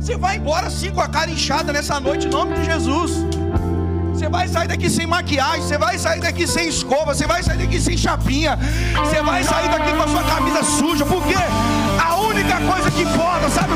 Você 0.01 0.17
vai 0.17 0.37
embora 0.37 0.67
assim 0.67 0.91
com 0.91 1.01
a 1.01 1.09
cara 1.09 1.31
inchada 1.31 1.73
nessa 1.73 2.01
noite, 2.01 2.27
em 2.27 2.31
nome 2.31 2.55
de 2.55 2.64
Jesus. 2.64 3.12
Você 4.29 4.33
vai 4.33 4.49
sair 4.49 4.69
daqui 4.69 4.91
sem 4.91 5.07
maquiagem, 5.07 5.62
você 5.62 5.79
vai 5.79 5.99
sair 5.99 6.21
daqui 6.21 6.47
sem 6.47 6.69
escova, 6.69 7.14
você 7.14 7.27
vai 7.27 7.43
sair 7.43 7.57
daqui 7.57 7.81
sem 7.81 7.97
chapinha, 7.97 8.59
você 8.95 9.23
vai 9.23 9.43
sair 9.43 9.71
daqui 9.71 9.91
com 9.91 10.03
a 10.03 10.09
sua 10.09 10.23
camisa 10.23 10.62
suja, 10.64 11.07
porque 11.07 11.35
a 11.35 12.14
única 12.17 12.61
coisa 12.61 12.91
que 12.91 13.05
importa, 13.05 13.49
sabe 13.49 13.67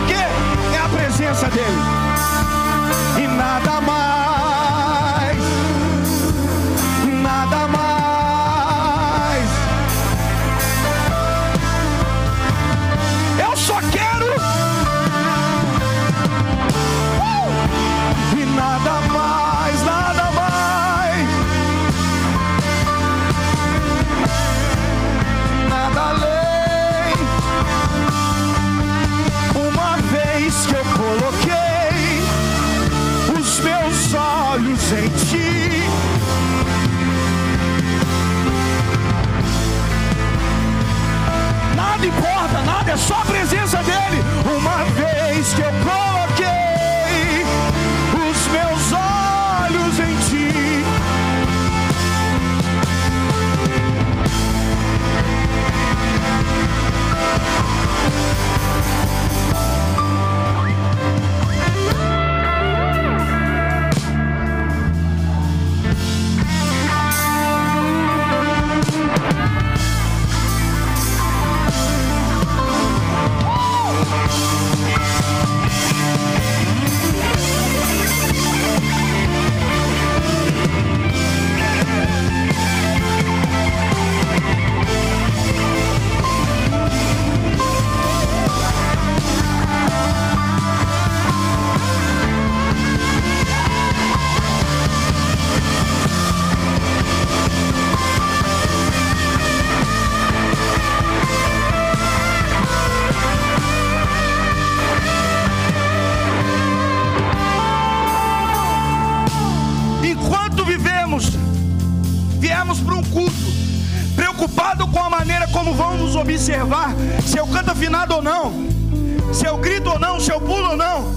se 119.32 119.46
eu 119.46 119.56
grito 119.56 119.90
ou 119.90 119.98
não, 119.98 120.20
se 120.20 120.30
eu 120.30 120.40
pulo 120.40 120.70
ou 120.70 120.76
não, 120.76 121.14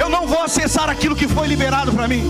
eu 0.00 0.08
não 0.08 0.26
vou 0.26 0.42
acessar 0.42 0.88
aquilo 0.90 1.14
que 1.14 1.28
foi 1.28 1.46
liberado 1.46 1.92
para 1.92 2.08
mim. 2.08 2.22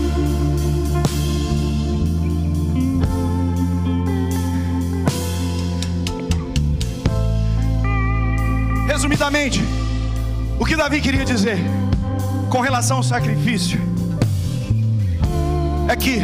Resumidamente, 8.87 9.63
o 10.59 10.65
que 10.65 10.75
Davi 10.75 11.01
queria 11.01 11.25
dizer 11.25 11.59
com 12.49 12.61
relação 12.61 12.97
ao 12.97 13.03
sacrifício 13.03 13.79
é 15.87 15.95
que 15.95 16.21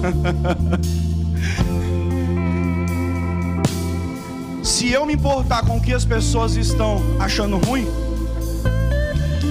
eu 4.92 5.06
me 5.06 5.14
importar 5.14 5.64
com 5.64 5.76
o 5.76 5.80
que 5.80 5.92
as 5.92 6.04
pessoas 6.04 6.56
estão 6.56 7.00
achando 7.18 7.58
ruim, 7.58 7.86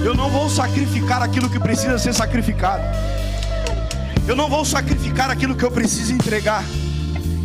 eu 0.04 0.14
não 0.14 0.30
vou 0.30 0.48
sacrificar 0.48 1.22
aquilo 1.22 1.48
que 1.48 1.58
precisa 1.58 1.98
ser 1.98 2.12
sacrificado. 2.12 2.82
Eu 4.26 4.36
não 4.36 4.48
vou 4.48 4.64
sacrificar 4.64 5.30
aquilo 5.30 5.54
que 5.54 5.64
eu 5.64 5.70
preciso 5.70 6.12
entregar. 6.12 6.64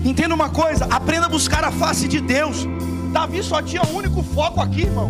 Entenda 0.04 0.36
uma 0.36 0.50
coisa, 0.50 0.86
aprenda 0.86 1.26
a 1.26 1.30
buscar 1.30 1.64
a 1.64 1.72
face 1.72 2.08
de 2.08 2.22
Deus. 2.22 2.68
Davi 3.12 3.42
só 3.42 3.62
tinha 3.62 3.82
um 3.84 3.96
único 3.96 4.22
foco 4.22 4.62
aqui, 4.62 4.82
irmão. 4.82 5.10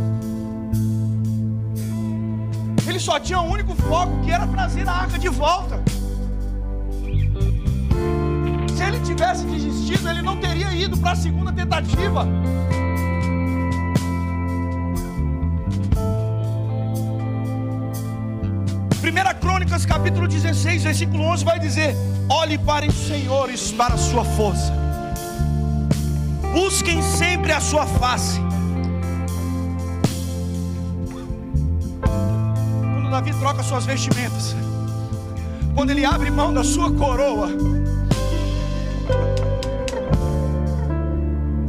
Ele 2.88 3.00
só 3.00 3.20
tinha 3.20 3.42
um 3.42 3.50
único 3.50 3.76
foco, 3.76 4.22
que 4.24 4.32
era 4.32 4.48
trazer 4.48 4.88
a 4.88 4.94
arca 4.94 5.20
de 5.20 5.28
volta. 5.28 5.84
Se 8.76 8.84
ele 8.84 9.00
tivesse 9.00 9.44
desistido, 9.46 10.10
ele 10.10 10.22
não 10.22 10.38
teria 10.38 10.72
ido 10.72 10.96
para 10.98 11.12
a 11.12 11.16
segunda 11.16 11.52
tentativa. 11.52 12.28
Crônicas, 19.76 19.86
capítulo 19.86 20.28
16, 20.28 20.84
versículo 20.84 21.24
11, 21.24 21.44
vai 21.44 21.60
dizer: 21.60 21.96
Olhe 22.30 22.58
para 22.58 22.86
os 22.86 22.96
senhores, 22.96 23.72
para 23.72 23.96
a 23.96 23.98
sua 23.98 24.24
força, 24.24 24.74
busquem 26.54 27.02
sempre 27.02 27.52
a 27.52 27.60
sua 27.60 27.86
face. 27.86 28.40
Quando 32.02 33.10
Davi 33.10 33.34
troca 33.34 33.64
suas 33.64 33.86
vestimentas, 33.86 34.56
quando 35.74 35.90
ele 35.90 36.06
abre 36.06 36.32
mão 36.32 36.54
da 36.54 36.64
sua 36.64 36.92
coroa, 36.94 37.50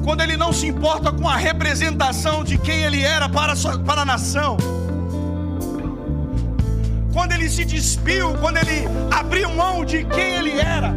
quando 0.05 0.21
ele 0.21 0.37
não 0.37 0.53
se 0.53 0.69
importa 0.69 1.11
com 1.11 1.29
a 1.29 1.37
representação 1.37 2.45
de 2.45 2.57
quem 2.57 2.83
ele 2.83 3.03
era 3.03 3.29
para 3.29 3.53
a, 3.55 3.57
sua, 3.57 3.79
para 3.81 4.03
a 4.03 4.05
nação, 4.05 4.57
quando 7.27 7.41
ele 7.41 7.51
se 7.51 7.65
despiu, 7.65 8.35
quando 8.35 8.59
ele 8.59 8.87
abriu 9.11 9.51
mão 9.51 9.85
de 9.85 10.05
quem 10.05 10.37
ele 10.37 10.61
era. 10.61 10.95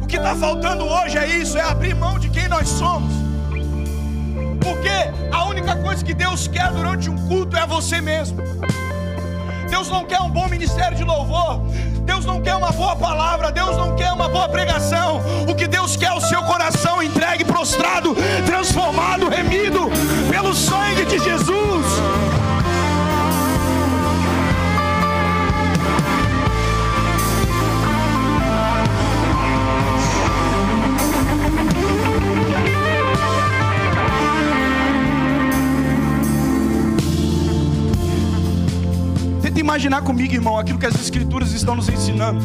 O 0.00 0.06
que 0.06 0.16
está 0.16 0.34
faltando 0.34 0.86
hoje 0.86 1.18
é 1.18 1.26
isso: 1.26 1.58
é 1.58 1.60
abrir 1.60 1.94
mão 1.94 2.18
de 2.18 2.30
quem 2.30 2.48
nós 2.48 2.66
somos. 2.66 3.12
Porque 4.58 4.88
a 5.30 5.44
única 5.44 5.76
coisa 5.76 6.02
que 6.02 6.14
Deus 6.14 6.48
quer 6.48 6.72
durante 6.72 7.10
um 7.10 7.28
culto 7.28 7.58
é 7.58 7.66
você 7.66 8.00
mesmo. 8.00 8.38
Deus 9.68 9.90
não 9.90 10.06
quer 10.06 10.18
um 10.22 10.30
bom 10.30 10.48
ministério 10.48 10.96
de 10.96 11.04
louvor. 11.04 11.60
Deus 12.06 12.24
não 12.24 12.40
quer 12.40 12.54
uma 12.54 12.72
boa 12.72 12.96
palavra, 12.96 13.52
Deus 13.52 13.76
não 13.76 13.94
quer 13.96 14.10
uma 14.10 14.30
boa 14.30 14.48
pregação. 14.48 15.20
O 15.46 15.54
que 15.54 15.66
Deus 15.66 15.94
quer 15.94 16.06
é 16.06 16.14
o 16.14 16.22
seu 16.22 16.42
coração 16.44 17.02
entregue, 17.02 17.44
prostrado, 17.44 18.16
transformado, 18.46 19.28
remido 19.28 19.90
pelo 20.30 20.54
sangue 20.54 21.04
de 21.04 21.18
Jesus. 21.18 21.77
Imaginar 39.78 40.02
comigo, 40.02 40.34
irmão, 40.34 40.58
aquilo 40.58 40.76
que 40.76 40.86
as 40.86 40.94
Escrituras 40.96 41.52
estão 41.52 41.76
nos 41.76 41.88
ensinando. 41.88 42.40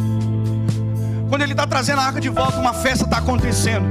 Quando 1.28 1.42
ele 1.42 1.54
está 1.54 1.66
trazendo 1.66 2.00
a 2.00 2.06
arca 2.06 2.22
de 2.22 2.30
volta, 2.30 2.60
uma 2.60 2.76
festa 2.76 3.06
está 3.06 3.18
acontecendo. 3.18 3.88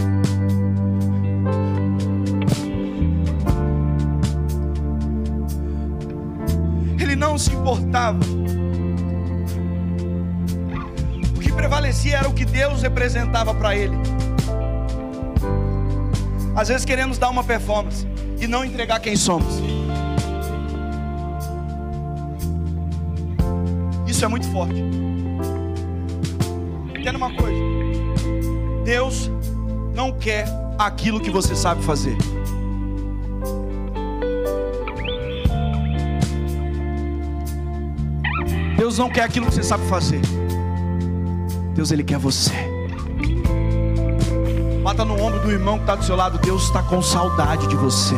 Ele 7.01 7.17
não 7.17 7.37
se 7.37 7.53
importava. 7.53 8.21
O 11.37 11.41
que 11.41 11.51
prevalecia 11.51 12.19
era 12.19 12.29
o 12.29 12.33
que 12.33 12.45
Deus 12.45 12.83
representava 12.83 13.53
para 13.53 13.75
ele. 13.75 13.97
Às 16.55 16.69
vezes 16.69 16.85
queremos 16.85 17.19
dar 17.19 17.29
uma 17.29 17.43
performance 17.43 18.07
e 18.41 18.47
não 18.47 18.65
entregar 18.65 19.01
quem 19.01 19.17
somos. 19.17 19.72
Isso 24.23 24.27
é 24.27 24.31
muito 24.31 24.49
forte. 24.53 24.81
Entenda 26.97 27.19
uma 27.19 27.35
coisa: 27.35 27.59
Deus 28.85 29.29
não 29.97 30.13
quer 30.13 30.47
aquilo 30.79 31.19
que 31.19 31.29
você 31.29 31.57
sabe 31.57 31.83
fazer. 31.83 32.17
Deus 38.77 38.97
não 38.97 39.11
quer 39.11 39.25
aquilo 39.25 39.47
que 39.47 39.55
você 39.55 39.65
sabe 39.65 39.85
fazer. 39.89 40.21
Deus 41.75 41.91
ele 41.91 42.05
quer 42.05 42.19
você. 42.19 42.53
Bata 44.85 45.05
no 45.05 45.21
ombro 45.21 45.41
do 45.41 45.51
irmão 45.51 45.79
que 45.79 45.83
está 45.83 45.97
do 45.97 46.05
seu 46.05 46.15
lado. 46.15 46.39
Deus 46.39 46.63
está 46.63 46.81
com 46.81 47.03
saudade 47.03 47.67
de 47.67 47.75
você. 47.75 48.15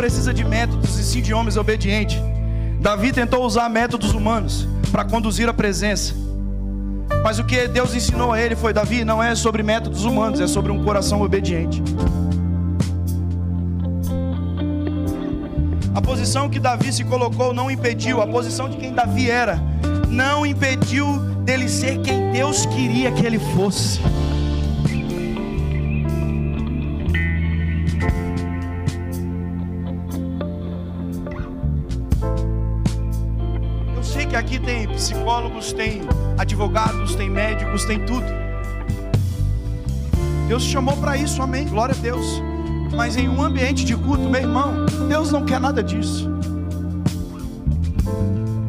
Precisa 0.00 0.32
de 0.32 0.42
métodos 0.42 0.98
e 0.98 1.04
sim 1.04 1.20
de 1.20 1.34
homens 1.34 1.58
obedientes. 1.58 2.18
Davi 2.80 3.12
tentou 3.12 3.44
usar 3.44 3.68
métodos 3.68 4.14
humanos 4.14 4.66
para 4.90 5.04
conduzir 5.04 5.46
a 5.46 5.52
presença. 5.52 6.14
Mas 7.22 7.38
o 7.38 7.44
que 7.44 7.68
Deus 7.68 7.94
ensinou 7.94 8.32
a 8.32 8.40
ele 8.40 8.56
foi: 8.56 8.72
Davi, 8.72 9.04
não 9.04 9.22
é 9.22 9.34
sobre 9.34 9.62
métodos 9.62 10.06
humanos, 10.06 10.40
é 10.40 10.46
sobre 10.46 10.72
um 10.72 10.82
coração 10.82 11.20
obediente. 11.20 11.82
A 15.94 16.00
posição 16.00 16.48
que 16.48 16.58
Davi 16.58 16.90
se 16.94 17.04
colocou 17.04 17.52
não 17.52 17.70
impediu, 17.70 18.22
a 18.22 18.26
posição 18.26 18.70
de 18.70 18.78
quem 18.78 18.94
Davi 18.94 19.30
era, 19.30 19.62
não 20.08 20.46
impediu 20.46 21.18
dele 21.44 21.68
ser 21.68 21.98
quem 22.00 22.32
Deus 22.32 22.64
queria 22.64 23.12
que 23.12 23.26
ele 23.26 23.38
fosse. 23.54 24.00
Tem 34.60 34.88
psicólogos, 34.88 35.72
tem 35.72 36.02
advogados, 36.38 37.14
tem 37.14 37.28
médicos, 37.28 37.84
tem 37.84 38.04
tudo. 38.04 38.26
Deus 40.48 40.64
chamou 40.64 40.96
para 40.96 41.16
isso, 41.16 41.40
amém. 41.42 41.66
Glória 41.66 41.94
a 41.96 42.02
Deus. 42.02 42.42
Mas 42.94 43.16
em 43.16 43.28
um 43.28 43.40
ambiente 43.40 43.84
de 43.84 43.96
culto, 43.96 44.28
meu 44.28 44.40
irmão, 44.40 44.86
Deus 45.08 45.30
não 45.30 45.44
quer 45.44 45.60
nada 45.60 45.82
disso. 45.82 46.28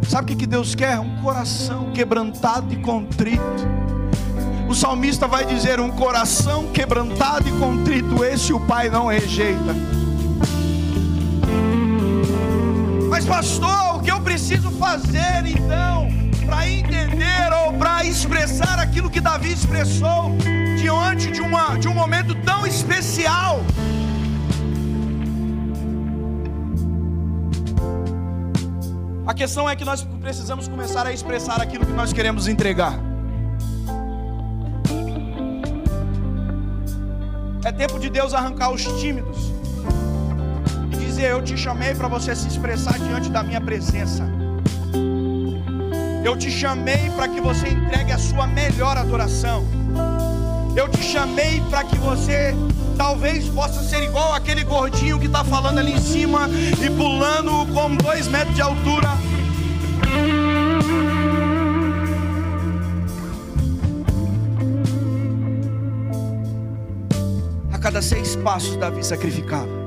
Sabe 0.08 0.34
o 0.34 0.38
que 0.38 0.46
Deus 0.46 0.76
quer? 0.76 1.00
Um 1.00 1.22
coração 1.22 1.92
quebrantado 1.92 2.74
e 2.74 2.78
contrito. 2.78 3.42
O 4.70 4.76
salmista 4.76 5.28
vai 5.28 5.46
dizer: 5.46 5.80
um 5.80 5.90
coração 5.90 6.68
quebrantado 6.68 7.48
e 7.48 7.52
contrito, 7.54 8.24
esse 8.24 8.54
o 8.54 8.60
Pai 8.60 8.90
não 8.90 9.08
rejeita. 9.08 9.76
Mas, 13.10 13.26
pastor, 13.26 13.98
o 13.98 14.00
que 14.00 14.10
eu 14.10 14.21
fazer 14.82 15.46
então 15.46 16.10
para 16.44 16.68
entender 16.68 17.54
ou 17.64 17.74
para 17.74 18.04
expressar 18.04 18.80
aquilo 18.80 19.12
que 19.12 19.22
Davi 19.22 19.54
expressou 19.54 20.36
diante 20.76 21.30
de, 21.30 21.40
uma, 21.40 21.78
de 21.78 21.88
um 21.88 21.94
momento 21.94 22.34
tão 22.44 22.66
especial? 22.66 23.62
A 29.28 29.36
questão 29.36 29.70
é 29.70 29.76
que 29.76 29.86
nós 29.86 30.04
precisamos 30.20 30.68
começar 30.68 31.06
a 31.06 31.14
expressar 31.14 31.62
aquilo 31.62 31.86
que 31.86 31.94
nós 31.94 32.12
queremos 32.12 32.48
entregar. 32.48 33.00
É 37.64 37.72
tempo 37.72 38.00
de 38.00 38.10
Deus 38.10 38.34
arrancar 38.34 38.72
os 38.72 38.84
tímidos 39.00 39.52
dizer: 41.22 41.30
Eu 41.30 41.42
te 41.44 41.56
chamei 41.56 41.94
para 41.94 42.08
você 42.08 42.36
se 42.36 42.48
expressar 42.48 42.98
diante 42.98 43.30
da 43.30 43.44
minha 43.44 43.62
presença. 43.62 44.41
Eu 46.24 46.38
te 46.38 46.52
chamei 46.52 47.10
para 47.16 47.28
que 47.28 47.42
você 47.42 47.68
entregue 47.70 48.12
a 48.12 48.18
sua 48.18 48.46
melhor 48.46 48.96
adoração. 48.96 49.66
Eu 50.76 50.88
te 50.88 51.02
chamei 51.02 51.62
para 51.70 51.84
que 51.84 51.98
você 51.98 52.56
talvez 52.96 53.50
possa 53.50 53.82
ser 53.82 54.04
igual 54.04 54.34
aquele 54.34 54.64
gordinho 54.64 55.20
que 55.20 55.26
está 55.26 55.44
falando 55.44 55.80
ali 55.80 55.94
em 55.94 56.00
cima 56.00 56.48
e 56.80 56.90
pulando 56.92 57.66
com 57.74 57.96
dois 57.96 58.28
metros 58.28 58.56
de 58.56 58.62
altura. 58.62 59.10
A 67.74 67.80
cada 67.80 68.02
seis 68.02 68.36
passos, 68.36 68.78
Davi 68.78 69.04
sacrificava. 69.04 69.81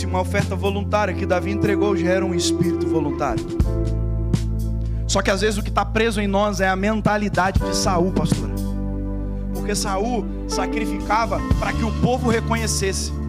Disse, 0.00 0.06
uma 0.06 0.20
oferta 0.20 0.56
voluntária 0.56 1.12
que 1.12 1.26
Davi 1.26 1.50
entregou 1.50 1.96
já 1.96 2.08
era 2.08 2.24
um 2.24 2.34
espírito 2.34 2.86
voluntário. 2.86 3.44
Só 5.06 5.20
que 5.20 5.30
às 5.30 5.40
vezes 5.40 5.58
o 5.58 5.62
que 5.62 5.68
está 5.68 5.84
preso 5.84 6.20
em 6.20 6.26
nós 6.26 6.60
é 6.60 6.68
a 6.68 6.76
mentalidade 6.76 7.60
de 7.60 7.76
Saul, 7.76 8.12
pastora. 8.12 8.54
Porque 9.52 9.74
Saul 9.74 10.24
sacrificava 10.48 11.40
para 11.58 11.72
que 11.72 11.84
o 11.84 11.92
povo 12.00 12.30
reconhecesse. 12.30 13.12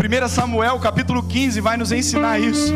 1 0.00 0.28
Samuel 0.28 0.78
capítulo 0.78 1.22
15 1.22 1.60
vai 1.60 1.76
nos 1.76 1.92
ensinar 1.92 2.40
isso. 2.40 2.72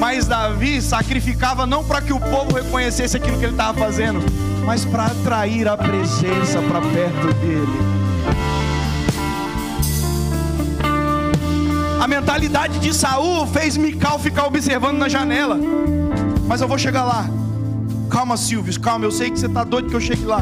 Mas 0.00 0.26
Davi 0.26 0.80
sacrificava 0.80 1.66
não 1.66 1.84
para 1.84 2.00
que 2.00 2.12
o 2.12 2.18
povo 2.18 2.56
reconhecesse 2.56 3.16
aquilo 3.16 3.38
que 3.38 3.44
ele 3.44 3.52
estava 3.52 3.78
fazendo, 3.78 4.20
mas 4.64 4.84
para 4.84 5.06
atrair 5.06 5.68
a 5.68 5.76
presença 5.76 6.60
para 6.62 6.80
perto 6.80 7.34
dele. 7.40 7.95
A 12.06 12.08
mentalidade 12.08 12.78
de 12.78 12.94
Saul 12.94 13.48
fez 13.48 13.76
Mical 13.76 14.16
ficar 14.20 14.46
observando 14.46 14.96
na 14.96 15.08
janela. 15.08 15.58
Mas 16.46 16.60
eu 16.60 16.68
vou 16.68 16.78
chegar 16.78 17.02
lá. 17.02 17.28
Calma, 18.08 18.36
Silvio, 18.36 18.80
calma. 18.80 19.04
Eu 19.04 19.10
sei 19.10 19.28
que 19.28 19.40
você 19.40 19.46
está 19.46 19.64
doido 19.64 19.88
que 19.88 19.96
eu 19.96 20.00
chegue 20.00 20.24
lá. 20.24 20.40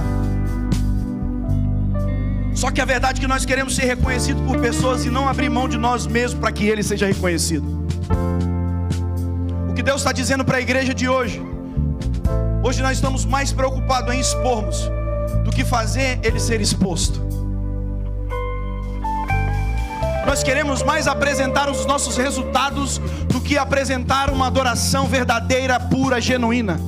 Só 2.55 2.71
que 2.71 2.83
a 2.83 2.85
verdade 2.85 3.19
é 3.19 3.21
que 3.23 3.27
nós 3.27 3.47
queremos 3.47 3.75
ser 3.75 3.87
reconhecidos 3.87 4.43
por 4.43 4.61
pessoas 4.61 5.07
e 5.07 5.11
não 5.11 5.27
abrir 5.27 5.49
mão 5.49 5.67
de 5.67 5.79
nós 5.79 6.07
mesmos 6.07 6.39
para 6.39 6.53
que 6.53 6.67
ele 6.67 6.83
seja 6.83 7.07
reconhecido. 7.07 7.67
O 9.71 9.73
que 9.73 9.83
Deus 9.83 10.03
está 10.03 10.13
dizendo 10.13 10.45
para 10.45 10.59
a 10.59 10.61
igreja 10.61 10.93
de 10.93 11.09
hoje? 11.09 11.41
Hoje 12.63 12.83
nós 12.83 12.99
estamos 12.99 13.25
mais 13.25 13.53
preocupados 13.53 14.15
em 14.15 14.21
expormos 14.21 14.91
do 15.43 15.51
que 15.51 15.65
fazer 15.65 16.21
ele 16.23 16.39
ser 16.39 16.61
exposto. 16.61 17.34
Nós 20.27 20.43
queremos 20.43 20.83
mais 20.83 21.07
apresentar 21.07 21.71
os 21.71 21.85
nossos 21.85 22.17
resultados 22.17 22.99
do 23.29 23.41
que 23.41 23.59
apresentar 23.59 24.31
uma 24.31 24.47
adoração 24.47 25.07
verdadeira, 25.07 25.79
pura, 25.79 26.21
genuína. 26.21 26.81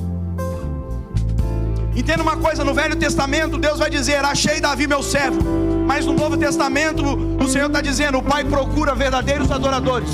Entenda 1.95 2.21
uma 2.23 2.37
coisa: 2.37 2.63
no 2.63 2.73
Velho 2.73 2.95
Testamento, 2.95 3.57
Deus 3.57 3.79
vai 3.79 3.89
dizer: 3.89 4.23
Achei 4.23 4.59
Davi, 4.59 4.87
meu 4.87 5.01
servo. 5.01 5.39
Mas 5.85 6.05
no 6.05 6.13
Novo 6.13 6.35
Testamento, 6.35 7.03
o 7.41 7.47
Senhor 7.47 7.67
está 7.67 7.81
dizendo: 7.81 8.17
O 8.17 8.23
Pai 8.23 8.43
procura 8.43 8.93
verdadeiros 8.93 9.51
adoradores. 9.51 10.09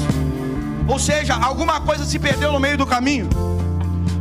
Ou 0.87 0.99
seja, 0.99 1.33
alguma 1.33 1.81
coisa 1.81 2.05
se 2.05 2.19
perdeu 2.19 2.51
no 2.51 2.59
meio 2.59 2.77
do 2.77 2.85
caminho. 2.85 3.29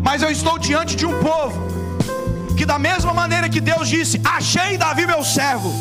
Mas 0.03 0.23
eu 0.23 0.31
estou 0.31 0.59
diante 0.59 0.97
de 0.97 1.07
um 1.07 1.19
povo 1.21 1.61
que, 2.57 2.65
da 2.65 2.79
mesma 2.79 3.13
maneira 3.13 3.49
que 3.49 3.61
Deus 3.61 3.89
disse: 3.89 4.21
Achei 4.25 4.77
Davi, 4.77 5.07
meu 5.07 5.23
servo. 5.25 5.73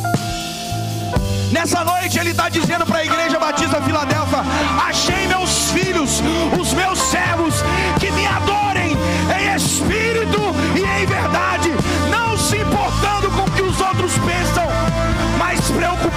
Nessa 1.52 1.84
noite 1.84 2.18
ele 2.18 2.32
está 2.32 2.48
dizendo 2.48 2.86
para 2.86 3.00
a 3.00 3.06
igreja 3.06 3.38
Batista 3.38 3.82
Filadélfia: 3.82 4.40
Achei 4.88 5.28
meus 5.28 5.72
filhos, 5.72 6.22
os 6.60 6.74
meus 6.74 6.98
servos, 6.98 7.56
que 8.00 8.10
me 8.12 8.26
adorem 8.26 8.98
em 9.38 9.56
espírito 9.56 10.40
e 10.76 10.80
em 10.80 11.06
verdade, 11.06 11.72
não 12.10 12.38
se 12.38 12.58
importando 12.58 13.30
com 13.32 13.42
o 13.42 13.52
que 13.52 13.62
os 13.62 13.82
outros 13.82 14.14
pensam, 14.20 14.66
mas 15.38 15.60
preocupado 15.70 16.11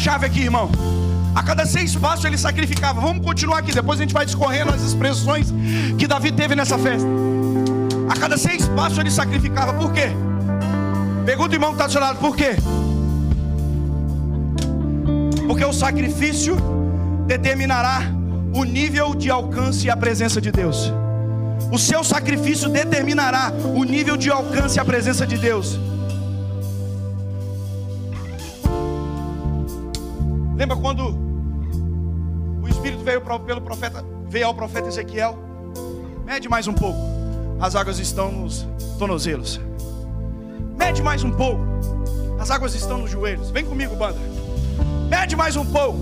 chave 0.00 0.24
aqui, 0.24 0.40
irmão. 0.40 0.70
A 1.34 1.42
cada 1.42 1.66
seis 1.66 1.94
passos 1.94 2.24
ele 2.24 2.38
sacrificava. 2.38 3.00
Vamos 3.00 3.24
continuar 3.24 3.58
aqui, 3.58 3.72
depois 3.72 4.00
a 4.00 4.02
gente 4.02 4.14
vai 4.14 4.24
discorrendo 4.24 4.72
as 4.72 4.82
expressões 4.82 5.52
que 5.98 6.06
Davi 6.06 6.32
teve 6.32 6.56
nessa 6.56 6.78
festa. 6.78 7.06
A 8.08 8.16
cada 8.18 8.38
seis 8.38 8.66
passos 8.68 8.98
ele 8.98 9.10
sacrificava. 9.10 9.74
Por 9.74 9.92
quê? 9.92 10.08
Pergunta 11.26 11.50
o 11.50 11.54
irmão 11.54 11.70
que 11.70 11.74
está 11.74 11.86
do 11.86 11.92
seu 11.92 12.00
lado, 12.00 12.18
por 12.18 12.34
quê? 12.34 12.56
Porque 15.46 15.64
o 15.64 15.72
sacrifício 15.72 16.56
determinará 17.26 18.00
o 18.54 18.64
nível 18.64 19.14
de 19.14 19.30
alcance 19.30 19.86
e 19.86 19.90
a 19.90 19.96
presença 19.96 20.40
de 20.40 20.50
Deus. 20.50 20.90
O 21.70 21.78
seu 21.78 22.02
sacrifício 22.02 22.70
determinará 22.70 23.52
o 23.74 23.84
nível 23.84 24.16
de 24.16 24.30
alcance 24.30 24.78
e 24.78 24.80
a 24.80 24.84
presença 24.84 25.26
de 25.26 25.36
Deus. 25.36 25.78
Lembra 30.60 30.76
quando 30.76 31.18
o 32.62 32.68
Espírito 32.68 33.02
veio 33.02 33.22
pelo 33.22 33.62
profeta, 33.62 34.04
veio 34.28 34.46
ao 34.46 34.54
profeta 34.54 34.88
Ezequiel? 34.88 35.38
Mede 36.26 36.50
mais 36.50 36.66
um 36.66 36.74
pouco. 36.74 36.98
As 37.58 37.74
águas 37.74 37.98
estão 37.98 38.30
nos 38.30 38.66
tornozelos. 38.98 39.58
Mede 40.76 41.02
mais 41.02 41.24
um 41.24 41.30
pouco. 41.30 41.62
As 42.38 42.50
águas 42.50 42.74
estão 42.74 42.98
nos 42.98 43.10
joelhos. 43.10 43.50
Vem 43.50 43.64
comigo, 43.64 43.96
banda. 43.96 44.18
Mede 45.08 45.34
mais 45.34 45.56
um 45.56 45.64
pouco. 45.64 45.98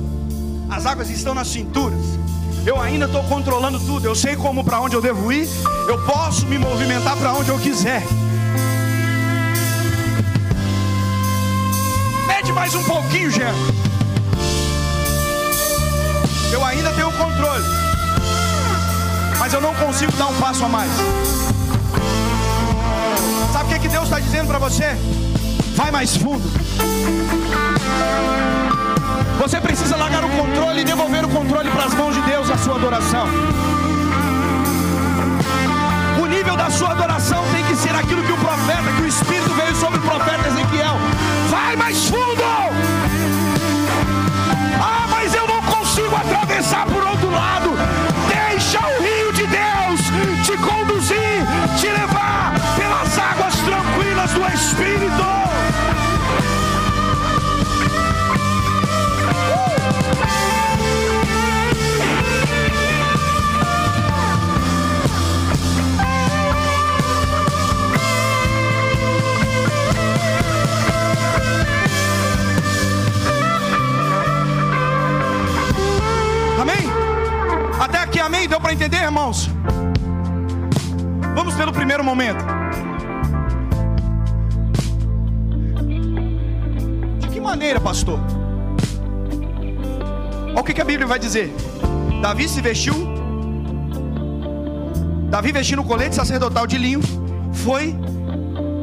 As 0.68 0.87
águas 0.87 1.09
estão 1.09 1.35
nas 1.35 1.47
cinturas. 1.47 2.18
Eu 2.66 2.81
ainda 2.81 3.05
estou 3.05 3.23
controlando 3.29 3.79
tudo. 3.79 4.07
Eu 4.07 4.16
sei 4.16 4.35
como 4.35 4.64
para 4.64 4.81
onde 4.81 4.97
eu 4.97 5.01
devo 5.01 5.33
ir. 5.33 5.49
Eu 5.87 6.05
posso 6.05 6.44
me 6.47 6.59
movimentar 6.59 7.16
para 7.16 7.33
onde 7.33 7.49
eu 7.49 7.61
quiser. 7.61 8.03
Mede 12.27 12.53
mais 12.53 12.75
um 12.75 12.83
pouquinho, 12.83 13.31
Jean. 13.31 13.55
Eu 16.52 16.64
ainda 16.64 16.90
tenho 16.92 17.11
controle. 17.12 17.64
Mas 19.38 19.52
eu 19.52 19.61
não 19.61 19.74
consigo 19.74 20.12
dar 20.12 20.26
um 20.26 20.34
passo 20.34 20.64
a 20.64 20.68
mais. 20.68 20.90
Sabe 23.52 23.64
o 23.64 23.68
que, 23.68 23.78
que 23.80 23.88
Deus 23.88 24.04
está 24.04 24.18
dizendo 24.18 24.46
para 24.46 24.58
você? 24.58 24.96
Vai 25.74 25.90
mais 25.90 26.16
fundo. 26.16 26.42
Você 29.38 29.61
precisa 29.61 29.96
largar 29.96 30.24
o 30.24 30.28
controle 30.30 30.80
e 30.80 30.84
devolver 30.84 31.24
o 31.24 31.28
controle 31.28 31.70
para 31.70 31.84
as 31.84 31.94
mãos 31.94 32.14
de 32.14 32.22
Deus, 32.22 32.50
a 32.50 32.58
sua 32.58 32.74
adoração. 32.74 33.26
O 36.20 36.26
nível 36.26 36.56
da 36.56 36.70
sua 36.70 36.90
adoração 36.90 37.44
tem 37.52 37.64
que 37.64 37.76
ser 37.76 37.94
aquilo 37.94 38.22
que 38.24 38.32
o 38.32 38.38
profeta, 38.38 38.92
que 38.96 39.02
o 39.02 39.06
Espírito 39.06 39.50
veio 39.54 39.76
sobre 39.76 39.98
o 39.98 40.02
profeta 40.02 40.48
Ezequiel. 40.48 40.96
Vai 41.50 41.76
mais 41.76 42.06
fundo! 42.06 42.78
Consigo 46.09 46.16
atravessar 46.16 46.87
por 46.87 47.03
outro 47.05 47.31
lado. 47.31 47.78
Irmãos? 79.09 79.49
Vamos 81.35 81.55
pelo 81.55 81.73
primeiro 81.73 82.05
momento. 82.05 82.44
De 87.21 87.29
que 87.29 87.40
maneira, 87.40 87.81
pastor? 87.81 88.21
Olha 90.49 90.61
o 90.61 90.64
que, 90.64 90.81
a 90.81 90.85
Bíblia 90.85 91.07
vai 91.07 91.18
dizer. 91.18 91.53
Davi 92.21 92.49
se 92.49 92.61
vestiu. 92.61 92.94
Davi 95.31 95.53
vestindo 95.53 95.81
o 95.83 95.85
colete 95.85 96.14
sacerdotal 96.14 96.66
de 96.66 96.77
linho. 96.77 97.01
Foi 97.53 97.94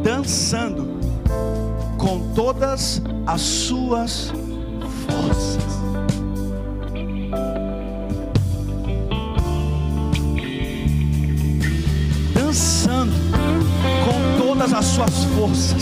dançando 0.03 0.99
com 1.97 2.33
todas 2.33 3.01
as 3.27 3.41
suas 3.41 4.33
forças. 5.07 5.74
As 14.77 14.85
suas 14.87 15.23
forças. 15.35 15.81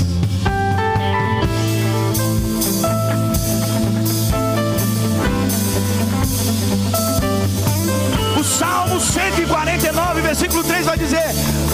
O 8.38 8.44
Salmo 8.44 9.00
149, 9.00 10.22
versículo 10.22 10.64
3 10.64 10.86
vai 10.86 10.98
dizer: 10.98 11.26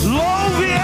Louve 0.04 0.79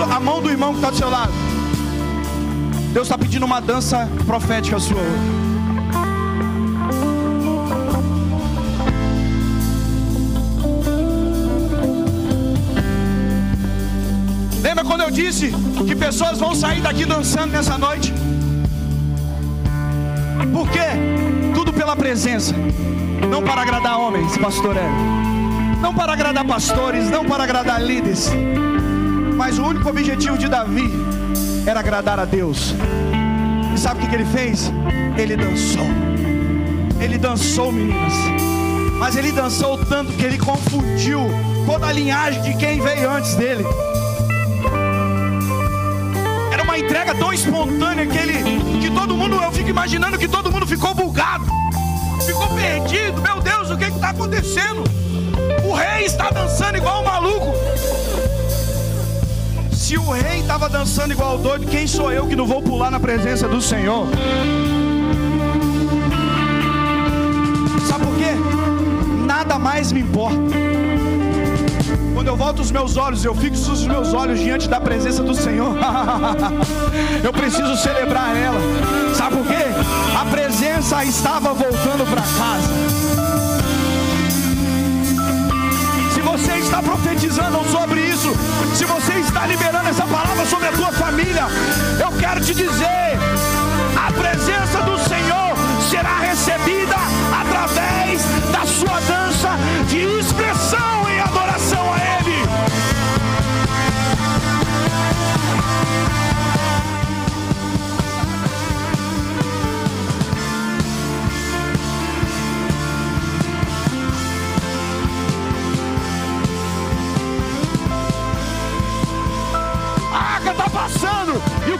a 0.00 0.20
mão 0.20 0.40
do 0.40 0.50
irmão 0.50 0.70
que 0.72 0.78
está 0.78 0.90
do 0.90 0.96
seu 0.96 1.10
lado. 1.10 1.32
Deus 2.92 3.06
está 3.06 3.18
pedindo 3.18 3.44
uma 3.44 3.60
dança 3.60 4.08
profética 4.26 4.78
sua. 4.78 5.00
Lembra 14.62 14.84
quando 14.84 15.02
eu 15.02 15.10
disse 15.10 15.52
que 15.86 15.94
pessoas 15.96 16.38
vão 16.38 16.54
sair 16.54 16.80
daqui 16.80 17.04
dançando 17.04 17.52
nessa 17.52 17.76
noite? 17.76 18.12
Por 20.52 20.68
quê? 20.70 21.52
Tudo 21.54 21.72
pela 21.72 21.96
presença. 21.96 22.54
Não 23.30 23.42
para 23.42 23.62
agradar 23.62 23.98
homens, 23.98 24.36
pastor 24.36 24.76
é. 24.76 24.88
Não 25.80 25.94
para 25.94 26.12
agradar 26.12 26.44
pastores, 26.44 27.10
não 27.10 27.24
para 27.24 27.44
agradar 27.44 27.82
líderes. 27.82 28.30
Mas 29.42 29.58
o 29.58 29.64
único 29.64 29.88
objetivo 29.88 30.38
de 30.38 30.46
Davi 30.46 30.88
era 31.66 31.80
agradar 31.80 32.20
a 32.20 32.24
Deus. 32.24 32.76
E 33.74 33.76
sabe 33.76 34.04
o 34.04 34.08
que, 34.08 34.14
ele 34.14 34.24
fez? 34.24 34.72
Ele 35.18 35.36
dançou. 35.36 35.84
Ele 37.00 37.18
dançou, 37.18 37.72
meninas. 37.72 38.12
Mas 39.00 39.16
ele 39.16 39.32
dançou 39.32 39.84
tanto 39.84 40.12
que 40.12 40.24
ele 40.24 40.38
confundiu 40.38 41.22
toda 41.66 41.88
a 41.88 41.92
linhagem 41.92 42.40
de 42.40 42.54
quem 42.54 42.80
veio 42.80 43.10
antes 43.10 43.34
dele. 43.34 43.64
Era 46.52 46.62
uma 46.62 46.78
entrega 46.78 47.12
tão 47.12 47.32
espontânea 47.32 48.06
que 48.06 48.16
ele, 48.16 48.80
que 48.80 48.92
todo 48.92 49.16
mundo, 49.16 49.42
eu 49.42 49.50
fico 49.50 49.70
imaginando 49.70 50.16
que 50.18 50.28
todo 50.28 50.52
mundo 50.52 50.68
ficou 50.68 50.94
bugado, 50.94 51.46
ficou 52.24 52.46
perdido. 52.50 53.20
Meu 53.20 53.40
Deus, 53.40 53.70
o 53.72 53.76
que 53.76 53.86
está 53.86 54.10
acontecendo? 54.10 54.84
O 55.64 55.74
rei 55.74 56.04
está 56.04 56.30
dançando 56.30 56.76
igual 56.76 57.00
um 57.00 57.04
maluco. 57.04 58.01
Se 59.92 59.98
o 59.98 60.10
rei 60.10 60.40
estava 60.40 60.70
dançando 60.70 61.12
igual 61.12 61.36
doido, 61.36 61.66
quem 61.66 61.86
sou 61.86 62.10
eu 62.10 62.26
que 62.26 62.34
não 62.34 62.46
vou 62.46 62.62
pular 62.62 62.90
na 62.90 62.98
presença 62.98 63.46
do 63.46 63.60
Senhor? 63.60 64.06
Sabe 67.86 68.06
por 68.06 68.16
quê? 68.16 68.32
Nada 69.26 69.58
mais 69.58 69.92
me 69.92 70.00
importa. 70.00 70.38
Quando 72.14 72.26
eu 72.26 72.36
volto 72.38 72.60
os 72.60 72.70
meus 72.70 72.96
olhos, 72.96 73.22
eu 73.22 73.34
fixo 73.34 73.70
os 73.70 73.86
meus 73.86 74.14
olhos 74.14 74.40
diante 74.40 74.66
da 74.66 74.80
presença 74.80 75.22
do 75.22 75.34
Senhor. 75.34 75.76
eu 77.22 77.30
preciso 77.30 77.76
celebrar 77.76 78.34
ela. 78.34 78.60
Sabe 79.14 79.36
por 79.36 79.46
quê? 79.46 79.62
A 80.18 80.24
presença 80.24 81.04
estava 81.04 81.52
voltando 81.52 82.10
para 82.10 82.22
casa 82.22 83.31
está 86.72 86.82
profetizando 86.82 87.62
sobre 87.70 88.00
isso, 88.00 88.34
se 88.74 88.86
você 88.86 89.12
está 89.18 89.46
liberando 89.46 89.90
essa 89.90 90.06
palavra 90.06 90.46
sobre 90.46 90.68
a 90.68 90.72
tua 90.72 90.90
família, 90.90 91.46
eu 92.00 92.10
quero 92.18 92.40
te 92.40 92.54
dizer: 92.54 93.18
a 93.94 94.10
presença 94.10 94.80
do 94.80 94.98
Senhor 95.00 95.54
será 95.90 96.16
recebida 96.20 96.96
através 97.42 98.22
da 98.50 98.64
sua 98.64 99.00
dança 99.00 99.50
de 99.86 99.98
expressão 100.18 101.01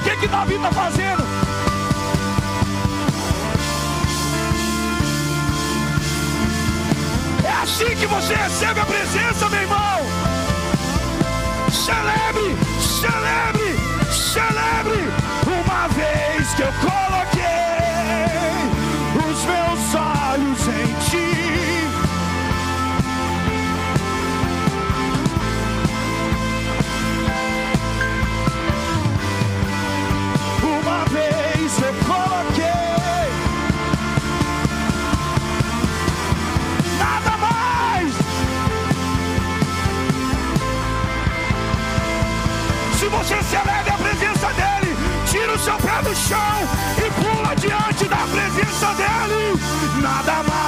que 0.03 0.17
que 0.17 0.29
Davi 0.29 0.55
está 0.55 0.73
fazendo? 0.73 1.23
É 7.45 7.63
assim 7.63 7.97
que 7.97 8.07
você 8.07 8.35
recebe 8.35 8.81
a 8.81 8.85
presença, 8.85 9.49
meu 9.49 9.61
irmão. 9.61 10.01
Celebre, 11.71 12.57
celebre, 12.81 13.77
celebre. 14.13 15.13
Uma 15.47 15.89
vez 15.89 16.55
que 16.55 16.63
eu 16.63 16.73
chão 46.33 46.69
e 46.97 47.11
pula 47.21 47.55
diante 47.57 48.09
da 48.09 48.17
presença 48.17 48.95
dele. 48.95 49.61
Nada 50.01 50.43
mais. 50.45 50.62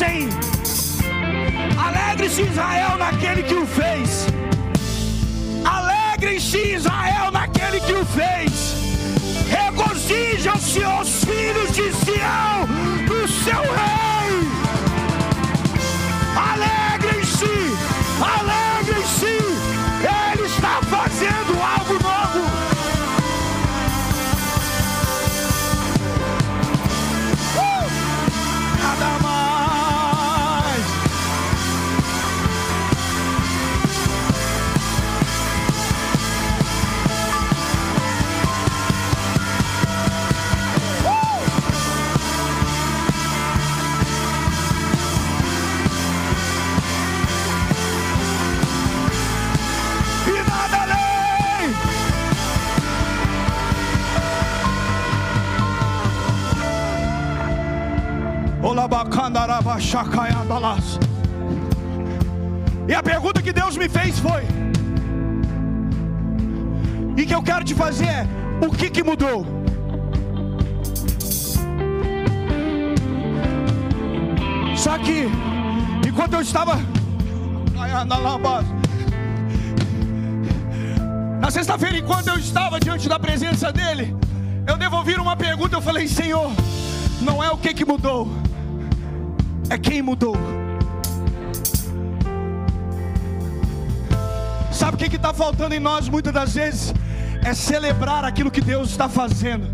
Alegre-se, 0.00 0.41
E 62.88 62.94
a 62.94 63.02
pergunta 63.02 63.42
que 63.42 63.52
Deus 63.52 63.76
me 63.76 63.90
fez 63.90 64.18
foi: 64.18 64.42
E 67.14 67.26
que 67.26 67.34
eu 67.34 67.42
quero 67.42 67.62
te 67.62 67.74
fazer 67.74 68.06
é: 68.06 68.26
o 68.66 68.70
que 68.70 68.88
que 68.88 69.02
mudou? 69.02 69.44
Só 74.74 74.96
que, 74.96 75.28
enquanto 76.08 76.32
eu 76.34 76.40
estava 76.40 76.80
na 81.38 81.50
sexta-feira, 81.50 81.98
enquanto 81.98 82.28
eu 82.28 82.38
estava 82.38 82.80
diante 82.80 83.10
da 83.10 83.18
presença 83.18 83.70
dele, 83.70 84.16
eu 84.66 84.78
devolvi 84.78 85.16
uma 85.16 85.36
pergunta. 85.36 85.76
Eu 85.76 85.82
falei: 85.82 86.08
Senhor, 86.08 86.50
não 87.20 87.44
é 87.44 87.50
o 87.50 87.58
que 87.58 87.74
que 87.74 87.84
mudou 87.84 88.41
é 89.72 89.78
quem 89.78 90.02
mudou. 90.02 90.36
Sabe 94.70 94.94
o 94.94 94.98
que 94.98 95.16
está 95.16 95.32
faltando 95.32 95.74
em 95.74 95.80
nós 95.80 96.08
muitas 96.08 96.32
das 96.32 96.54
vezes? 96.54 96.92
é 97.44 97.54
celebrar 97.54 98.24
aquilo 98.24 98.50
que 98.50 98.60
Deus 98.60 98.90
está 98.90 99.08
fazendo. 99.08 99.66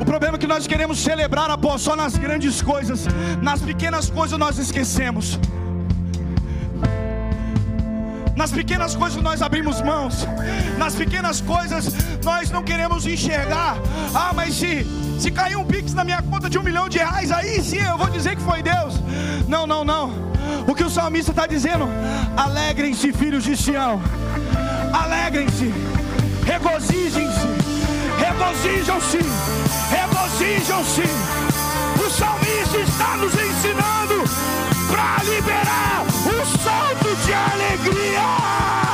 O 0.00 0.04
problema 0.04 0.36
é 0.36 0.38
que 0.38 0.46
nós 0.46 0.66
queremos 0.66 0.98
celebrar 0.98 1.50
após 1.50 1.80
só 1.80 1.96
nas 1.96 2.16
grandes 2.16 2.60
coisas, 2.60 3.06
nas 3.40 3.60
pequenas 3.60 4.10
coisas 4.10 4.38
nós 4.38 4.58
esquecemos. 4.58 5.38
Nas 8.34 8.50
pequenas 8.50 8.94
coisas 8.94 9.22
nós 9.22 9.40
abrimos 9.42 9.80
mãos. 9.80 10.26
Nas 10.76 10.94
pequenas 10.94 11.40
coisas 11.40 11.92
nós 12.22 12.50
não 12.50 12.62
queremos 12.62 13.06
enxergar. 13.06 13.76
Ah, 14.14 14.32
mas 14.34 14.54
se, 14.54 14.86
se 15.18 15.30
cair 15.30 15.56
um 15.56 15.64
pix 15.64 15.94
na 15.94 16.04
minha 16.04 16.22
conta 16.22 16.48
de 16.48 16.58
um 16.58 16.62
milhão 16.62 16.88
de 16.88 16.98
reais, 16.98 17.30
aí 17.30 17.62
sim 17.62 17.78
eu 17.78 17.96
vou 17.96 18.08
dizer 18.10 18.36
que 18.36 18.42
foi 18.42 18.62
Deus. 18.62 18.94
Não, 19.48 19.66
não, 19.66 19.84
não. 19.84 20.12
O 20.66 20.74
que 20.74 20.84
o 20.84 20.90
salmista 20.90 21.30
está 21.30 21.46
dizendo? 21.46 21.88
Alegrem-se, 22.36 23.12
filhos 23.12 23.44
de 23.44 23.56
Sião. 23.56 24.00
Alegrem-se. 24.92 25.72
Regozijem-se. 26.44 27.46
Regozijam-se. 28.18 29.18
Regozijam-se. 29.90 31.02
O 32.04 32.10
salmista 32.10 32.78
está 32.78 33.16
nos 33.16 33.34
ensinando 33.34 34.24
para 34.88 35.24
liberar 35.24 36.04
um 36.04 36.58
salto 36.62 37.16
de 37.24 37.32
alegria. 37.32 38.85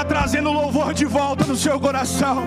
Trazendo 0.00 0.50
louvor 0.50 0.94
de 0.94 1.04
volta 1.04 1.44
no 1.44 1.54
seu 1.54 1.78
coração. 1.78 2.42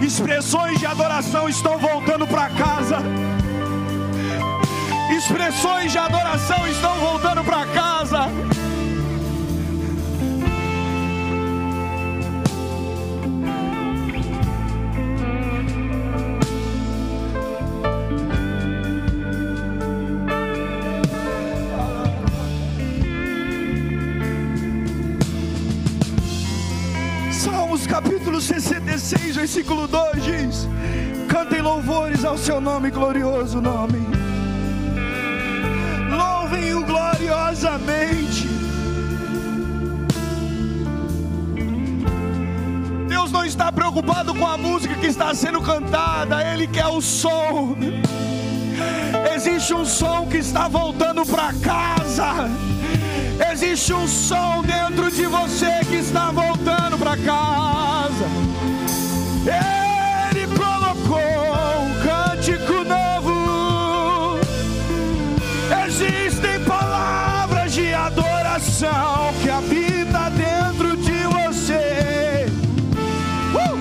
Expressões 0.00 0.78
de 0.78 0.86
adoração 0.86 1.48
estão 1.48 1.78
voltando 1.78 2.26
para 2.28 2.48
casa. 2.50 2.98
Expressões 5.10 5.90
de 5.90 5.98
adoração 5.98 6.66
estão 6.68 6.94
voltando 7.00 7.42
para 7.42 7.66
casa. 7.66 7.81
Versículo 29.52 29.86
2 29.86 30.24
diz: 30.24 30.68
Cantem 31.28 31.60
louvores 31.60 32.24
ao 32.24 32.38
seu 32.38 32.58
nome, 32.58 32.90
glorioso 32.90 33.60
nome. 33.60 33.98
Louvem-o 36.10 36.82
gloriosamente. 36.82 38.48
Deus 43.06 43.30
não 43.30 43.44
está 43.44 43.70
preocupado 43.70 44.34
com 44.34 44.46
a 44.46 44.56
música 44.56 44.94
que 44.94 45.06
está 45.06 45.34
sendo 45.34 45.60
cantada, 45.60 46.42
Ele 46.50 46.66
quer 46.66 46.86
o 46.86 47.02
som. 47.02 47.76
Existe 49.34 49.74
um 49.74 49.84
som 49.84 50.26
que 50.28 50.38
está 50.38 50.66
voltando 50.66 51.26
para 51.26 51.52
casa. 51.52 52.48
Existe 53.52 53.92
um 53.92 54.08
som 54.08 54.62
dentro 54.62 55.10
de 55.10 55.26
você 55.26 55.84
que 55.90 55.96
está 55.96 56.30
voltando 56.30 56.96
para 56.96 57.18
casa. 57.18 58.61
Ele 59.44 60.46
colocou 60.46 61.18
um 61.80 61.94
cântico 62.02 62.84
novo. 62.84 64.38
Existem 65.86 66.62
palavras 66.64 67.72
de 67.72 67.92
adoração 67.92 69.32
que 69.42 69.50
habita 69.50 70.30
dentro 70.30 70.96
de 70.96 71.24
você. 71.26 72.46
Uh! 73.54 73.78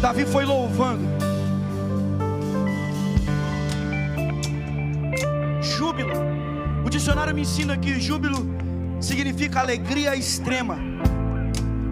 Davi 0.00 0.26
foi 0.26 0.44
louvando. 0.44 1.09
Dicionário 7.00 7.34
me 7.34 7.40
ensina 7.40 7.78
que 7.78 7.98
júbilo 7.98 8.46
significa 9.00 9.60
alegria 9.60 10.14
extrema, 10.14 10.78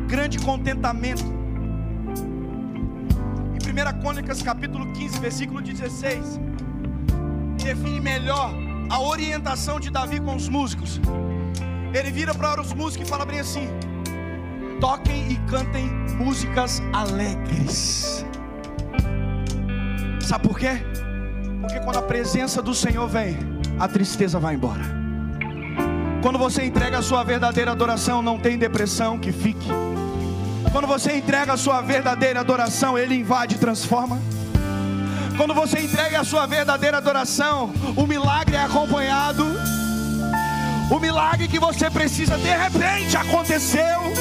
grande 0.06 0.38
contentamento. 0.38 1.24
Em 3.54 3.58
1 3.58 4.00
Crônicas 4.00 4.42
capítulo 4.42 4.92
15, 4.92 5.18
versículo 5.18 5.62
16, 5.62 6.38
define 7.56 8.00
melhor 8.00 8.52
a 8.90 9.00
orientação 9.00 9.80
de 9.80 9.88
Davi 9.90 10.20
com 10.20 10.36
os 10.36 10.46
músicos. 10.46 11.00
Ele 11.94 12.10
vira 12.10 12.34
para 12.34 12.60
os 12.60 12.74
músicos 12.74 13.08
e 13.08 13.10
fala 13.10 13.24
bem 13.24 13.40
assim: 13.40 13.66
toquem 14.78 15.32
e 15.32 15.36
cantem 15.50 15.86
músicas 16.18 16.82
alegres. 16.92 18.26
Sabe 20.20 20.46
por 20.46 20.58
quê? 20.58 20.82
Porque 21.62 21.80
quando 21.80 21.96
a 21.96 22.02
presença 22.02 22.60
do 22.60 22.74
Senhor 22.74 23.08
vem, 23.08 23.57
a 23.78 23.86
tristeza 23.86 24.38
vai 24.38 24.54
embora. 24.54 24.82
Quando 26.22 26.38
você 26.38 26.64
entrega 26.64 26.98
a 26.98 27.02
sua 27.02 27.22
verdadeira 27.22 27.70
adoração, 27.70 28.20
não 28.20 28.38
tem 28.38 28.58
depressão 28.58 29.18
que 29.18 29.30
fique. 29.30 29.68
Quando 30.72 30.86
você 30.86 31.16
entrega 31.16 31.52
a 31.52 31.56
sua 31.56 31.80
verdadeira 31.80 32.40
adoração, 32.40 32.98
Ele 32.98 33.14
invade 33.14 33.54
e 33.54 33.58
transforma. 33.58 34.20
Quando 35.36 35.54
você 35.54 35.80
entrega 35.80 36.20
a 36.20 36.24
sua 36.24 36.46
verdadeira 36.46 36.96
adoração, 36.96 37.72
o 37.96 38.06
milagre 38.06 38.56
é 38.56 38.64
acompanhado. 38.64 39.46
O 40.90 40.98
milagre 40.98 41.46
que 41.46 41.60
você 41.60 41.88
precisa, 41.88 42.36
de 42.36 42.48
repente, 42.48 43.16
aconteceu. 43.16 44.12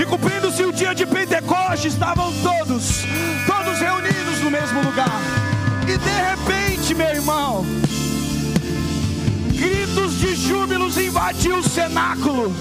E 0.00 0.06
cumprindo-se 0.06 0.64
o 0.64 0.72
dia 0.72 0.94
de 0.94 1.04
Pentecostes, 1.04 1.92
estavam 1.92 2.32
todos, 2.42 3.04
todos 3.46 3.78
reunidos 3.78 4.40
no 4.40 4.50
mesmo 4.50 4.82
lugar. 4.82 5.39
E 5.92 5.98
de 5.98 6.08
repente, 6.08 6.94
meu 6.94 7.08
irmão, 7.08 7.66
gritos 9.52 10.20
de 10.20 10.36
júbilos 10.36 10.96
invadiu 10.96 11.56
o 11.58 11.68
cenáculo. 11.68 12.54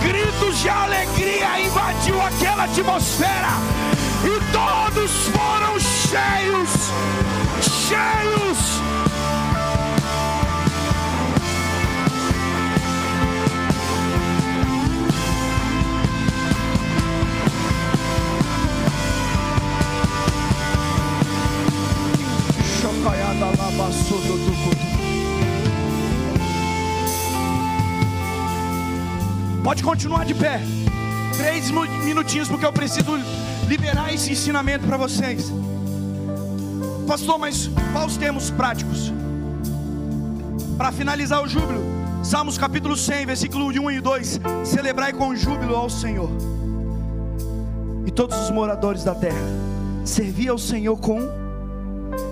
Gritos 0.00 0.60
de 0.60 0.68
alegria 0.68 1.60
invadiu 1.60 2.22
aquela 2.22 2.64
atmosfera. 2.64 3.48
E 4.22 4.52
todos 4.52 5.10
foram 5.32 5.80
cheios, 5.80 6.70
cheios 7.88 8.93
Pode 29.62 29.82
continuar 29.82 30.24
de 30.24 30.34
pé. 30.34 30.60
Três 31.36 31.70
minutinhos, 32.04 32.48
porque 32.48 32.64
eu 32.64 32.72
preciso 32.72 33.18
liberar 33.66 34.12
esse 34.12 34.32
ensinamento 34.32 34.86
para 34.86 34.96
vocês. 34.96 35.52
Pastor, 37.06 37.38
mas 37.38 37.70
quais 37.92 38.12
os 38.12 38.16
termos 38.16 38.50
práticos? 38.50 39.12
Para 40.76 40.90
finalizar 40.92 41.42
o 41.42 41.48
júbilo, 41.48 41.82
Salmos 42.22 42.56
capítulo 42.56 42.96
100, 42.96 43.26
versículo 43.26 43.66
1 43.66 43.90
e 43.90 44.00
2: 44.00 44.40
Celebrai 44.64 45.12
com 45.12 45.36
júbilo 45.36 45.76
ao 45.76 45.90
Senhor, 45.90 46.30
e 48.06 48.10
todos 48.10 48.36
os 48.38 48.50
moradores 48.50 49.04
da 49.04 49.14
terra, 49.14 49.46
servi 50.04 50.48
ao 50.48 50.58
Senhor 50.58 50.96
com, 50.96 51.20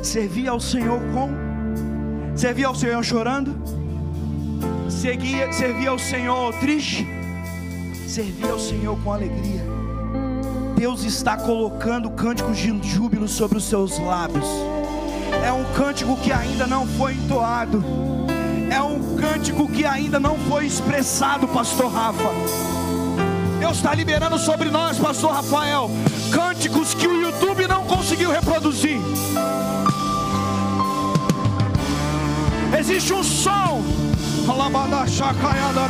servi 0.03 0.49
ao 0.49 0.59
Senhor 0.59 1.01
com, 1.13 1.31
servi 2.37 2.65
ao 2.65 2.75
Senhor 2.75 3.03
chorando, 3.05 3.55
servia 4.89 5.91
ao 5.91 5.99
Senhor 5.99 6.53
triste, 6.55 7.07
servir 8.07 8.51
ao 8.51 8.59
Senhor 8.59 8.99
com 9.03 9.13
alegria. 9.13 9.63
Deus 10.77 11.05
está 11.05 11.37
colocando 11.37 12.11
cânticos 12.11 12.59
de 12.59 12.73
júbilo 12.83 13.29
sobre 13.29 13.59
os 13.59 13.65
seus 13.65 13.99
lábios. 13.99 14.47
É 15.47 15.53
um 15.53 15.65
cântico 15.75 16.17
que 16.17 16.33
ainda 16.33 16.67
não 16.67 16.87
foi 16.87 17.15
entoado. 17.15 17.83
É 18.69 18.83
um 18.83 19.17
cântico 19.17 19.69
que 19.69 19.85
ainda 19.85 20.19
não 20.19 20.37
foi 20.37 20.67
expressado, 20.67 21.47
pastor 21.47 21.93
Rafa. 21.93 22.29
Deus 23.61 23.77
está 23.77 23.95
liberando 23.95 24.39
sobre 24.39 24.71
nós, 24.71 24.99
pastor 24.99 25.31
Rafael, 25.33 25.89
cânticos 26.33 26.95
que 26.95 27.07
o 27.07 27.21
YouTube 27.21 27.69
não 27.69 27.85
conseguiu 27.85 28.33
reproduzir. 28.33 28.99
Existe 32.83 33.12
um 33.12 33.22
som. 33.22 33.80
Chacaiada, 35.07 35.83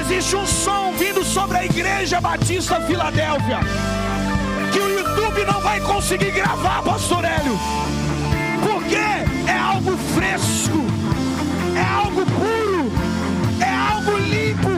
Existe 0.00 0.34
um 0.34 0.44
som 0.44 0.92
vindo 0.98 1.24
sobre 1.24 1.58
a 1.58 1.64
Igreja 1.64 2.20
Batista 2.20 2.80
Filadélfia 2.80 3.60
que 4.72 4.80
o 4.80 4.98
YouTube 4.98 5.44
não 5.46 5.60
vai 5.60 5.80
conseguir 5.80 6.32
gravar, 6.32 6.82
Pastor 6.82 7.24
Hélio, 7.24 7.56
porque 8.64 8.96
é 8.96 9.58
algo 9.58 9.96
fresco, 10.12 10.84
é 11.76 12.04
algo 12.04 12.26
puro, 12.26 12.90
é 13.60 13.94
algo 13.94 14.18
limpo 14.18 14.70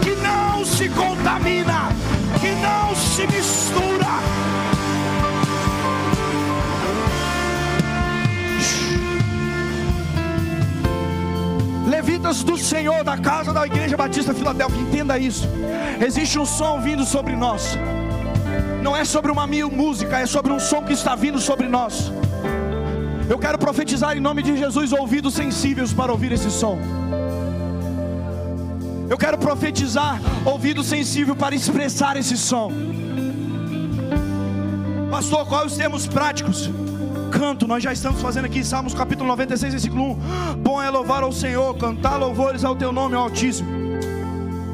que 0.00 0.14
não 0.22 0.64
se 0.64 0.88
contamina, 0.90 1.88
que 2.40 2.52
não 2.52 2.94
se 2.94 3.26
mistura. 3.26 4.55
Levitas 12.26 12.42
do 12.42 12.56
Senhor, 12.58 13.04
da 13.04 13.16
casa 13.16 13.52
da 13.52 13.66
Igreja 13.66 13.96
Batista 13.96 14.34
Filadélfia, 14.34 14.80
entenda 14.80 15.18
isso. 15.18 15.48
Existe 16.04 16.38
um 16.38 16.46
som 16.46 16.80
vindo 16.80 17.04
sobre 17.04 17.36
nós. 17.36 17.78
Não 18.82 18.96
é 18.96 19.04
sobre 19.04 19.30
uma 19.30 19.46
mil 19.46 19.70
música, 19.70 20.18
é 20.18 20.26
sobre 20.26 20.52
um 20.52 20.58
som 20.58 20.82
que 20.82 20.92
está 20.92 21.14
vindo 21.14 21.38
sobre 21.38 21.68
nós. 21.68 22.12
Eu 23.28 23.38
quero 23.38 23.58
profetizar 23.58 24.16
em 24.16 24.20
nome 24.20 24.42
de 24.42 24.56
Jesus 24.56 24.92
ouvidos 24.92 25.34
sensíveis 25.34 25.92
para 25.92 26.12
ouvir 26.12 26.32
esse 26.32 26.50
som. 26.50 26.78
Eu 29.08 29.16
quero 29.16 29.38
profetizar 29.38 30.20
ouvido 30.44 30.82
sensível 30.82 31.36
para 31.36 31.54
expressar 31.54 32.16
esse 32.16 32.36
som. 32.36 32.72
Pastor, 35.10 35.46
quais 35.46 35.72
os 35.72 35.78
termos 35.78 36.06
práticos? 36.06 36.70
Canto, 37.30 37.66
nós 37.66 37.82
já 37.82 37.92
estamos 37.92 38.20
fazendo 38.20 38.46
aqui 38.46 38.64
Salmos 38.64 38.94
capítulo 38.94 39.28
96, 39.28 39.72
versículo 39.72 40.12
1. 40.12 40.16
Bom 40.58 40.82
é 40.82 40.90
louvar 40.90 41.22
ao 41.22 41.32
Senhor, 41.32 41.76
cantar 41.76 42.16
louvores 42.16 42.64
ao 42.64 42.74
teu 42.74 42.92
nome, 42.92 43.14
Altíssimo, 43.14 43.68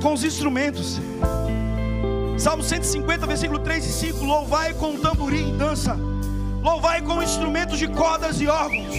com 0.01 0.13
os 0.13 0.25
instrumentos. 0.25 1.01
Salmo 2.39 2.63
150, 2.63 3.27
versículo 3.27 3.59
3 3.59 3.85
e 3.85 3.93
5: 3.93 4.25
Louvai 4.25 4.75
com 4.75 4.97
tamborim 4.97 5.55
e 5.55 5.57
dança, 5.57 5.97
louvai 6.63 7.01
com 7.03 7.23
instrumentos 7.23 7.79
de 7.79 7.89
cordas 7.89 8.41
e 8.41 8.49
órgãos, 8.49 8.95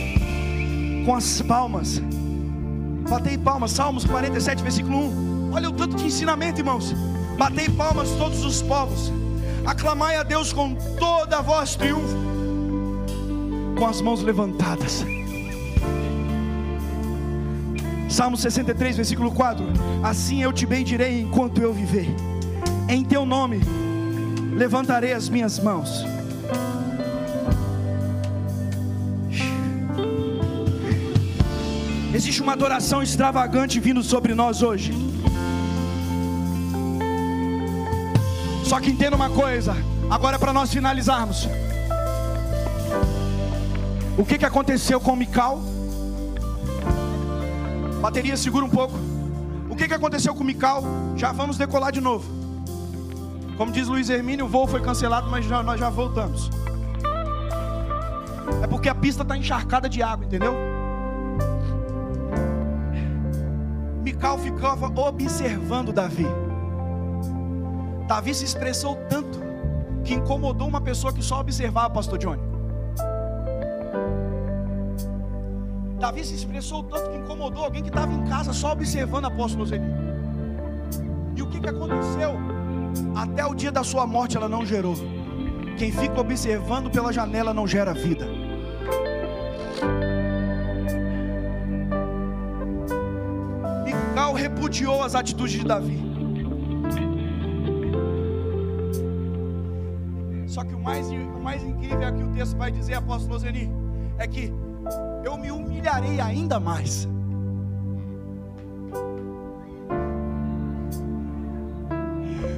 com 1.05 1.15
as 1.15 1.41
palmas. 1.41 2.01
Batei 3.09 3.37
palmas, 3.37 3.71
Salmos 3.71 4.05
47, 4.05 4.63
versículo 4.63 4.97
1. 4.97 5.53
Olha 5.53 5.69
o 5.69 5.73
tanto 5.73 5.95
de 5.97 6.05
ensinamento, 6.05 6.59
irmãos. 6.61 6.93
Batei 7.37 7.67
palmas 7.69 8.09
todos 8.11 8.43
os 8.45 8.61
povos, 8.61 9.11
aclamai 9.65 10.15
a 10.17 10.23
Deus 10.23 10.53
com 10.53 10.75
toda 10.97 11.39
a 11.39 11.41
voz 11.41 11.75
triunfo 11.75 12.32
com 13.83 13.89
as 13.89 13.99
mãos 13.99 14.21
levantadas. 14.23 15.05
Salmo 18.09 18.37
63, 18.37 18.95
versículo 18.95 19.29
4: 19.29 19.65
Assim 20.01 20.41
eu 20.41 20.53
te 20.53 20.65
bendirei 20.65 21.19
enquanto 21.19 21.59
eu 21.59 21.73
viver, 21.73 22.07
em 22.87 23.03
teu 23.03 23.25
nome 23.25 23.59
levantarei 24.55 25.11
as 25.11 25.27
minhas 25.27 25.59
mãos. 25.59 26.05
Existe 32.13 32.41
uma 32.41 32.53
adoração 32.53 33.03
extravagante 33.03 33.81
vindo 33.81 34.01
sobre 34.01 34.33
nós 34.33 34.61
hoje. 34.61 34.93
Só 38.63 38.79
que 38.79 38.91
entenda 38.91 39.17
uma 39.17 39.29
coisa, 39.29 39.75
agora 40.09 40.37
é 40.37 40.39
para 40.39 40.53
nós 40.53 40.71
finalizarmos. 40.71 41.49
O 44.15 44.23
que, 44.23 44.37
que 44.37 44.45
aconteceu 44.45 44.99
com 45.01 45.15
Mical? 45.15 45.59
Bateria, 47.99 48.37
segura 48.37 48.63
um 48.63 48.69
pouco. 48.69 48.93
O 49.69 49.75
que, 49.75 49.87
que 49.87 49.93
aconteceu 49.93 50.35
com 50.35 50.43
Mical? 50.43 50.83
Já 51.15 51.31
vamos 51.31 51.57
decolar 51.57 51.91
de 51.91 51.99
novo. 51.99 52.29
Como 53.57 53.71
diz 53.71 53.87
Luiz 53.87 54.09
Hermínio, 54.09 54.45
o 54.45 54.47
voo 54.47 54.67
foi 54.67 54.81
cancelado, 54.81 55.29
mas 55.31 55.45
já, 55.45 55.63
nós 55.63 55.79
já 55.79 55.89
voltamos. 55.89 56.49
É 58.61 58.67
porque 58.67 58.87
a 58.87 58.93
pista 58.93 59.23
está 59.23 59.35
encharcada 59.35 59.89
de 59.89 60.03
água, 60.03 60.25
entendeu? 60.25 60.53
Mical 64.03 64.37
ficava 64.37 64.87
observando 64.99 65.91
Davi. 65.91 66.27
Davi 68.07 68.35
se 68.35 68.45
expressou 68.45 68.95
tanto 69.09 69.39
que 70.03 70.13
incomodou 70.13 70.67
uma 70.67 70.81
pessoa 70.81 71.11
que 71.11 71.23
só 71.23 71.39
observava, 71.39 71.89
Pastor 71.89 72.19
Johnny. 72.19 72.52
Davi 76.03 76.21
se 76.25 76.35
expressou 76.35 76.83
tanto 76.83 77.09
que 77.11 77.17
incomodou 77.17 77.63
alguém 77.63 77.81
que 77.81 77.87
estava 77.87 78.11
em 78.11 78.25
casa 78.25 78.51
só 78.51 78.73
observando 78.73 79.23
a 79.23 79.29
apóstolo 79.29 79.65
Zeni. 79.65 79.87
E 81.33 81.41
o 81.41 81.47
que, 81.47 81.61
que 81.61 81.69
aconteceu? 81.69 82.33
Até 83.15 83.45
o 83.45 83.55
dia 83.55 83.71
da 83.71 83.85
sua 83.85 84.05
morte 84.05 84.35
ela 84.35 84.49
não 84.49 84.65
gerou. 84.65 84.95
Quem 85.77 85.93
fica 85.93 86.19
observando 86.19 86.91
pela 86.91 87.13
janela 87.13 87.53
não 87.53 87.65
gera 87.65 87.93
vida. 87.93 88.27
repudiou 94.35 95.01
as 95.03 95.15
atitudes 95.15 95.53
de 95.53 95.63
Davi. 95.63 95.97
Só 100.47 100.63
que 100.65 100.73
o 100.73 100.79
mais, 100.79 101.09
o 101.09 101.39
mais 101.39 101.63
incrível 101.63 102.01
é 102.01 102.11
que 102.11 102.23
o 102.23 102.33
texto 102.33 102.57
vai 102.57 102.71
dizer, 102.71 102.95
apóstolo 102.95 103.39
Zeni, 103.39 103.71
é 104.17 104.27
que 104.27 104.51
eu 105.23 105.37
me 105.37 105.51
humilharei 105.51 106.19
ainda 106.19 106.59
mais. 106.59 107.07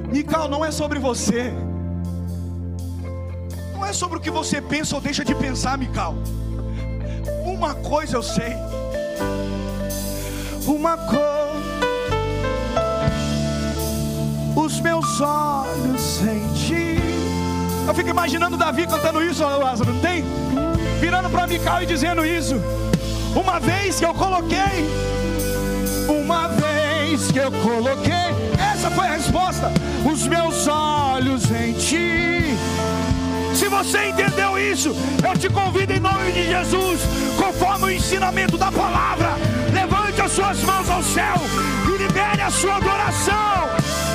Mical, 0.08 0.48
não 0.48 0.64
é 0.64 0.70
sobre 0.70 0.98
você. 0.98 1.52
Não 3.72 3.84
é 3.84 3.92
sobre 3.92 4.18
o 4.18 4.20
que 4.20 4.30
você 4.30 4.60
pensa 4.60 4.94
ou 4.94 5.00
deixa 5.00 5.24
de 5.24 5.34
pensar, 5.34 5.76
Mical. 5.76 6.14
Uma 7.44 7.74
coisa 7.74 8.16
eu 8.16 8.22
sei. 8.22 8.54
Uma 10.66 10.96
coisa. 10.96 11.26
Os 14.56 14.80
meus 14.80 15.20
olhos 15.20 16.22
em. 16.22 16.56
Eu 17.86 17.94
fico 17.94 18.08
imaginando 18.08 18.56
Davi 18.56 18.84
cantando 18.84 19.22
isso, 19.22 19.44
Lázaro, 19.44 19.92
não 19.92 20.00
tem? 20.00 20.24
Virando 21.00 21.30
para 21.30 21.46
Mical 21.46 21.82
e 21.82 21.86
dizendo 21.86 22.24
isso. 22.24 22.60
Uma 23.34 23.60
vez 23.60 23.98
que 23.98 24.04
eu 24.04 24.14
coloquei, 24.14 24.88
uma 26.08 26.48
vez 26.48 27.30
que 27.30 27.38
eu 27.38 27.52
coloquei, 27.52 28.34
essa 28.72 28.90
foi 28.90 29.06
a 29.06 29.12
resposta. 29.12 29.70
Os 30.10 30.26
meus 30.26 30.66
olhos 30.66 31.50
em 31.50 31.72
ti. 31.74 32.56
Se 33.54 33.68
você 33.68 34.08
entendeu 34.08 34.58
isso, 34.58 34.94
eu 35.26 35.38
te 35.38 35.48
convido 35.48 35.92
em 35.92 36.00
nome 36.00 36.30
de 36.32 36.46
Jesus, 36.46 37.00
conforme 37.38 37.86
o 37.86 37.90
ensinamento 37.90 38.56
da 38.56 38.70
palavra, 38.70 39.30
levante 39.72 40.20
as 40.20 40.32
suas 40.32 40.62
mãos 40.62 40.88
ao 40.90 41.02
céu 41.02 41.36
e 41.86 42.02
libere 42.02 42.42
a 42.42 42.50
sua 42.50 42.76
adoração. 42.76 44.05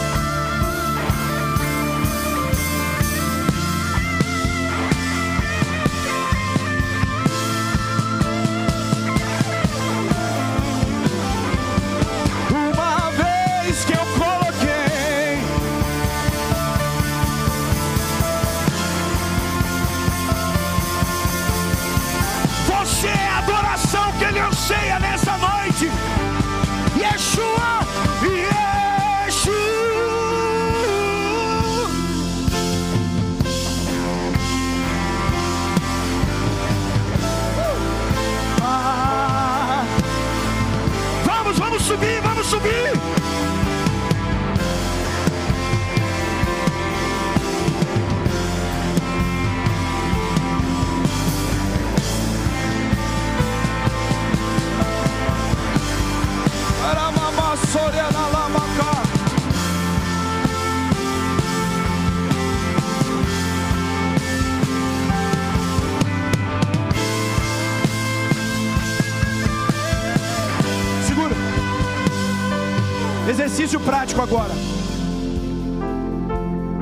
Exercício 73.71 73.79
prático 73.79 74.21
agora. 74.21 74.53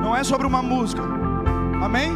Não 0.00 0.16
é 0.16 0.24
sobre 0.24 0.44
uma 0.44 0.60
música. 0.60 1.02
Amém? 1.80 2.10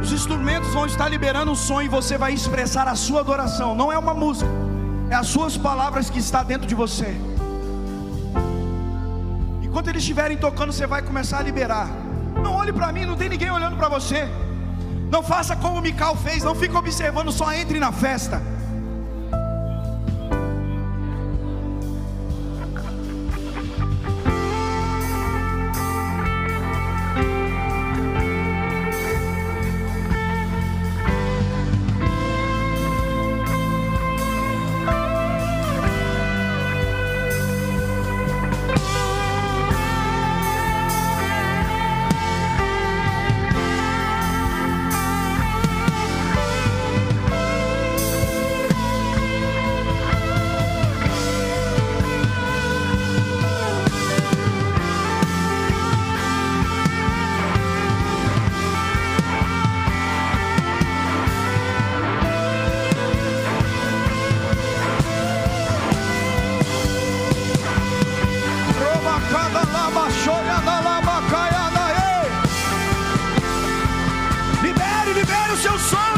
Os 0.00 0.12
instrumentos 0.12 0.72
vão 0.72 0.86
estar 0.86 1.08
liberando 1.08 1.50
um 1.50 1.56
som 1.56 1.82
e 1.82 1.88
você 1.88 2.16
vai 2.16 2.32
expressar 2.32 2.86
a 2.86 2.94
sua 2.94 3.20
adoração. 3.20 3.74
Não 3.74 3.90
é 3.90 3.98
uma 3.98 4.14
música. 4.14 4.48
É 5.10 5.14
as 5.16 5.26
suas 5.26 5.56
palavras 5.56 6.08
que 6.08 6.20
está 6.20 6.44
dentro 6.44 6.68
de 6.68 6.74
você. 6.76 7.16
Enquanto 9.60 9.88
eles 9.88 10.02
estiverem 10.02 10.36
tocando, 10.36 10.72
você 10.72 10.86
vai 10.86 11.02
começar 11.02 11.38
a 11.38 11.42
liberar. 11.42 11.88
Não 12.44 12.52
olhe 12.54 12.72
para 12.72 12.92
mim, 12.92 13.06
não 13.06 13.16
tem 13.16 13.28
ninguém 13.28 13.50
olhando 13.50 13.76
para 13.76 13.88
você. 13.88 14.28
Não 15.10 15.22
faça 15.22 15.56
como 15.56 15.78
o 15.78 15.82
Mical 15.82 16.14
fez, 16.14 16.44
não 16.44 16.54
fique 16.54 16.76
observando, 16.76 17.32
só 17.32 17.52
entre 17.52 17.80
na 17.80 17.90
festa. 17.90 18.40
seu 75.58 75.76
sonhos. 75.76 76.17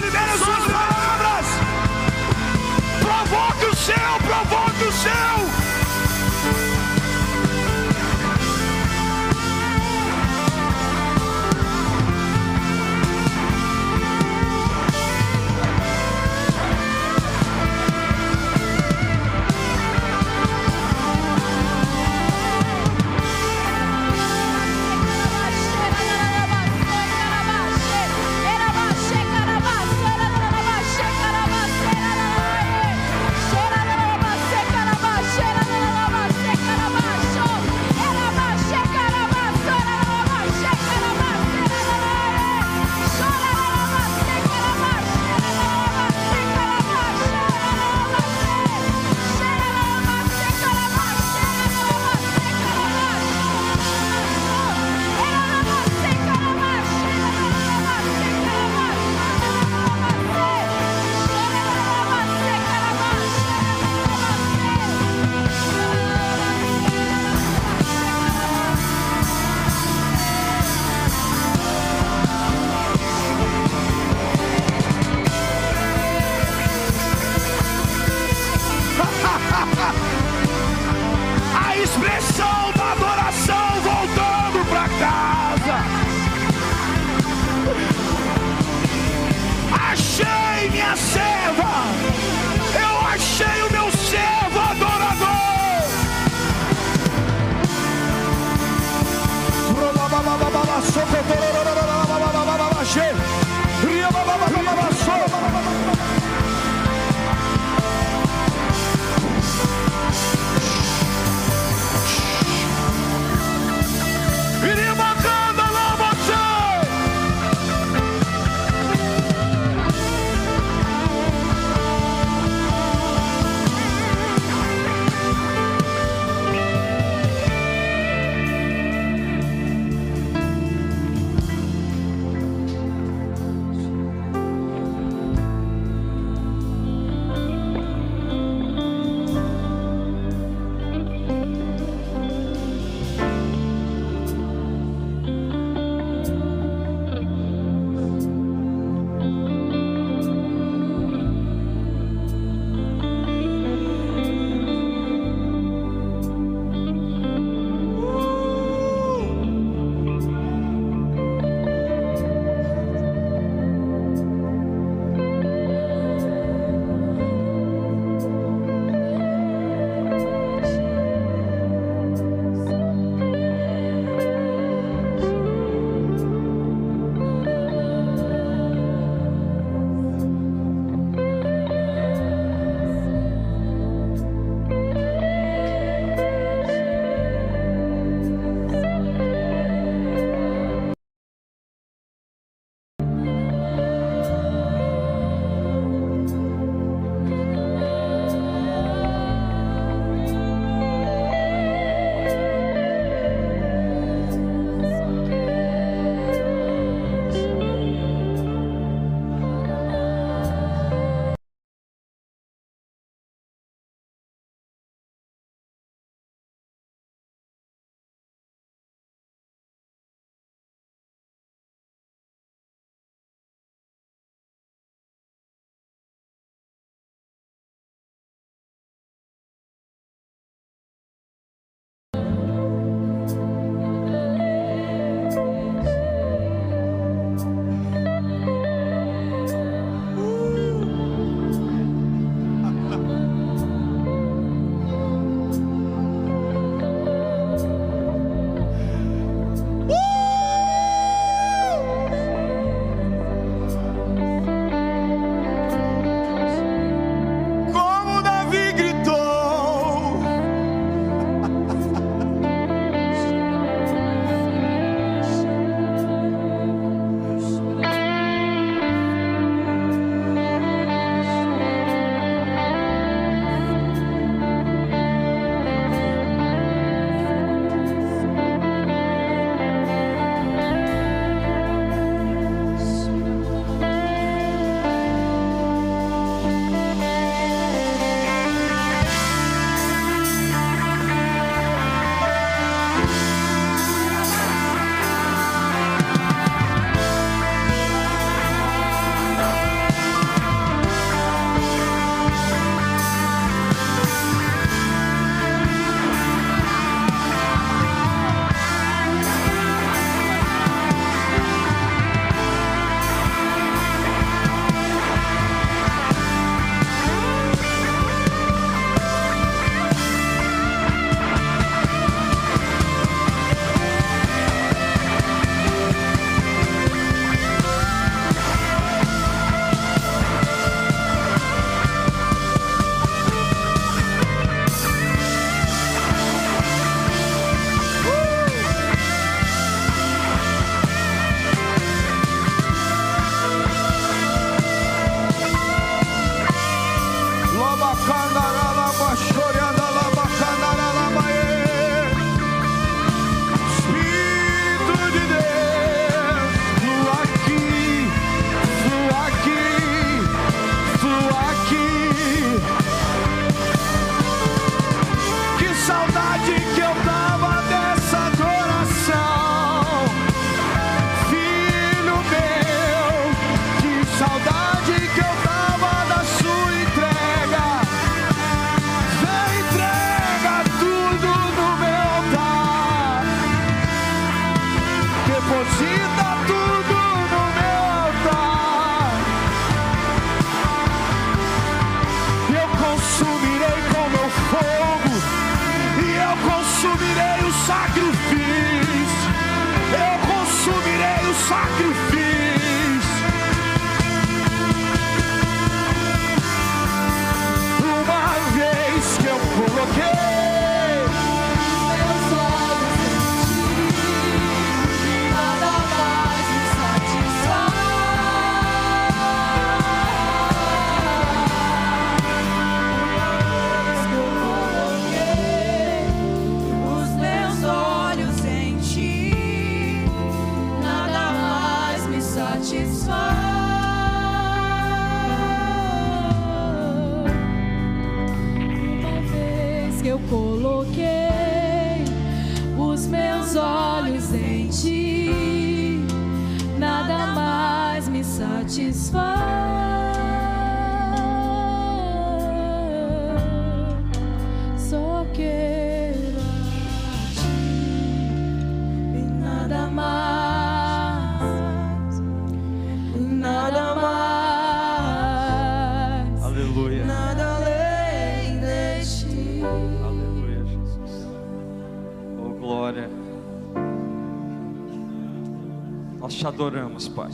Nós 476.21 476.35
te 476.35 476.47
adoramos, 476.47 477.09
Pai. 477.09 477.31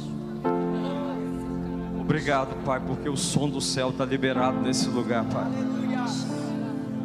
Obrigado, 2.01 2.55
Pai, 2.65 2.81
porque 2.81 3.09
o 3.09 3.17
som 3.17 3.49
do 3.49 3.61
céu 3.61 3.91
está 3.91 4.05
liberado 4.05 4.61
nesse 4.61 4.89
lugar, 4.89 5.25
Pai. 5.25 5.51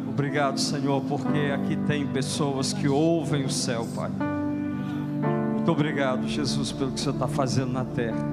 Obrigado, 0.08 0.60
Senhor, 0.60 1.02
porque 1.02 1.52
aqui 1.52 1.74
tem 1.86 2.06
pessoas 2.06 2.72
que 2.72 2.88
ouvem 2.88 3.44
o 3.44 3.50
céu, 3.50 3.86
Pai. 3.96 4.10
Muito 5.54 5.72
obrigado, 5.72 6.28
Jesus, 6.28 6.70
pelo 6.70 6.92
que 6.92 7.00
o 7.00 7.02
Senhor 7.02 7.14
está 7.14 7.26
fazendo 7.26 7.72
na 7.72 7.84
terra. 7.84 8.24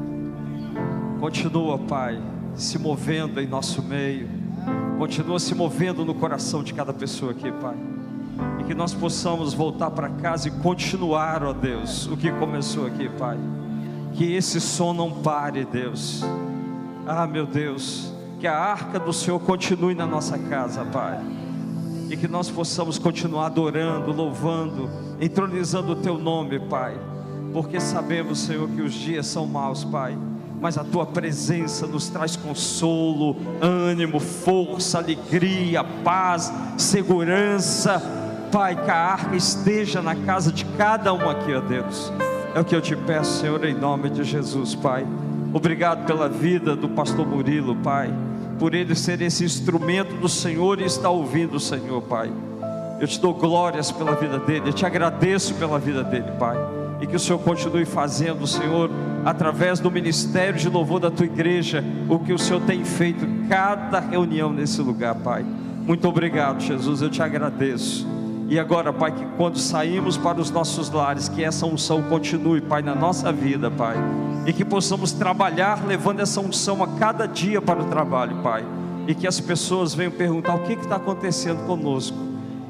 Continua, 1.20 1.80
Pai, 1.80 2.22
se 2.54 2.78
movendo 2.78 3.42
em 3.42 3.48
nosso 3.48 3.82
meio. 3.82 4.30
Continua 5.00 5.40
se 5.40 5.56
movendo 5.56 6.06
no 6.06 6.14
coração 6.14 6.62
de 6.62 6.74
cada 6.74 6.94
pessoa 6.94 7.32
aqui, 7.32 7.52
Pai. 7.52 7.76
Que 8.70 8.76
nós 8.76 8.94
possamos 8.94 9.52
voltar 9.52 9.90
para 9.90 10.10
casa 10.10 10.48
e 10.48 10.52
continuar, 10.52 11.44
ó 11.44 11.54
Deus, 11.54 12.06
o 12.06 12.16
que 12.16 12.32
começou 12.34 12.86
aqui, 12.86 13.10
Pai. 13.10 13.36
Que 14.14 14.36
esse 14.36 14.62
som 14.62 14.94
não 14.94 15.10
pare, 15.10 15.66
Deus. 15.66 16.24
Ah, 17.04 17.26
meu 17.26 17.48
Deus, 17.48 18.14
que 18.40 18.46
a 18.46 18.56
arca 18.56 19.00
do 19.00 19.12
Senhor 19.12 19.40
continue 19.40 19.96
na 19.96 20.06
nossa 20.06 20.38
casa, 20.38 20.86
Pai. 20.86 21.20
E 22.12 22.16
que 22.16 22.28
nós 22.28 22.52
possamos 22.52 23.00
continuar 23.00 23.48
adorando, 23.48 24.12
louvando, 24.12 24.88
entronizando 25.20 25.94
o 25.94 25.96
Teu 25.96 26.20
nome, 26.20 26.60
Pai. 26.60 26.96
Porque 27.52 27.80
sabemos, 27.80 28.38
Senhor, 28.38 28.70
que 28.70 28.84
os 28.84 28.94
dias 28.94 29.26
são 29.26 29.48
maus, 29.48 29.84
Pai. 29.84 30.16
Mas 30.62 30.78
a 30.78 30.84
Tua 30.84 31.08
presença 31.08 31.88
nos 31.88 32.08
traz 32.08 32.36
consolo, 32.36 33.36
ânimo, 33.60 34.20
força, 34.20 35.00
alegria, 35.00 35.84
paz, 35.84 36.54
segurança. 36.78 38.19
Pai, 38.52 38.76
que 38.76 38.90
a 38.90 38.96
arca 38.96 39.36
esteja 39.36 40.02
na 40.02 40.16
casa 40.16 40.52
de 40.52 40.66
cada 40.66 41.14
um 41.14 41.30
aqui, 41.30 41.54
ó 41.54 41.62
Deus. 41.62 42.12
É 42.56 42.60
o 42.60 42.66
que 42.66 42.76
eu 42.76 42.82
te 42.82 42.96
peço, 42.96 43.42
Senhor, 43.42 43.64
em 43.64 43.76
nome 43.76 44.10
de 44.10 44.24
Jesus, 44.24 44.74
Pai. 44.74 45.06
Obrigado 45.54 46.06
pela 46.06 46.28
vida 46.28 46.76
do 46.76 46.90
pastor 46.90 47.28
Murilo, 47.28 47.76
Pai. 47.76 48.12
Por 48.58 48.74
ele 48.74 48.96
ser 48.96 49.22
esse 49.22 49.46
instrumento 49.46 50.16
do 50.16 50.28
Senhor 50.28 50.82
e 50.82 50.86
estar 50.86 51.10
ouvindo 51.10 51.58
o 51.58 51.60
Senhor, 51.60 52.02
Pai. 52.02 52.32
Eu 53.00 53.08
te 53.08 53.22
dou 53.22 53.34
glórias 53.34 53.92
pela 53.92 54.16
vida 54.16 54.40
dele, 54.40 54.70
eu 54.70 54.74
te 54.74 54.86
agradeço 54.86 55.54
pela 55.54 55.78
vida 55.78 56.04
dele, 56.04 56.32
Pai. 56.40 56.58
E 57.00 57.08
que 57.08 57.16
o 57.16 57.20
Senhor 57.20 57.40
continue 57.40 57.86
fazendo, 57.86 58.46
Senhor, 58.48 58.90
através 59.24 59.80
do 59.80 59.92
ministério 59.92 60.60
de 60.60 60.68
louvor 60.68 61.00
da 61.00 61.12
tua 61.12 61.28
igreja, 61.28 61.84
o 62.10 62.18
que 62.20 62.34
o 62.34 62.40
Senhor 62.40 62.62
tem 62.62 62.84
feito 62.84 63.24
em 63.24 63.48
cada 63.48 64.00
reunião 64.00 64.52
nesse 64.52 64.82
lugar, 64.82 65.16
Pai. 65.16 65.46
Muito 65.86 66.08
obrigado, 66.08 66.60
Jesus, 66.62 67.02
eu 67.02 67.10
te 67.10 67.22
agradeço. 67.22 68.19
E 68.50 68.58
agora, 68.58 68.92
Pai, 68.92 69.12
que 69.12 69.24
quando 69.38 69.60
saímos 69.60 70.18
para 70.18 70.42
os 70.42 70.50
nossos 70.50 70.90
lares, 70.90 71.30
que 71.30 71.44
essa 71.44 71.68
unção 71.68 72.02
continue, 72.02 72.60
Pai, 72.60 72.82
na 72.82 72.96
nossa 72.96 73.32
vida, 73.32 73.70
Pai. 73.70 73.96
E 74.44 74.52
que 74.52 74.66
possamos 74.66 75.12
trabalhar 75.12 75.86
levando 75.86 76.22
essa 76.22 76.42
unção 76.42 76.82
a 76.82 76.88
cada 76.88 77.28
dia 77.28 77.62
para 77.62 77.80
o 77.80 77.86
trabalho, 77.86 78.38
Pai. 78.42 78.66
E 79.08 79.14
que 79.14 79.28
as 79.28 79.40
pessoas 79.40 79.94
venham 79.94 80.12
perguntar 80.12 80.56
o 80.56 80.64
que 80.64 80.74
está 80.74 80.96
acontecendo 80.96 81.64
conosco. 81.68 82.18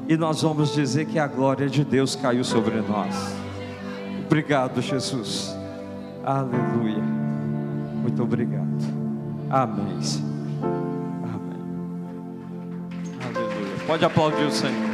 E 0.06 0.18
nós 0.18 0.42
vamos 0.42 0.74
dizer 0.74 1.06
que 1.06 1.18
a 1.18 1.26
glória 1.26 1.66
de 1.66 1.82
Deus 1.82 2.14
caiu 2.14 2.44
sobre 2.44 2.82
nós. 2.82 3.14
Obrigado, 4.26 4.82
Jesus. 4.82 5.56
Aleluia. 6.22 7.02
Muito 8.02 8.22
obrigado. 8.22 8.66
Amém. 9.48 9.98
Amém. 11.24 11.62
Aleluia. 13.24 13.86
Pode 13.86 14.04
aplaudir 14.04 14.44
o 14.44 14.52
Senhor. 14.52 14.89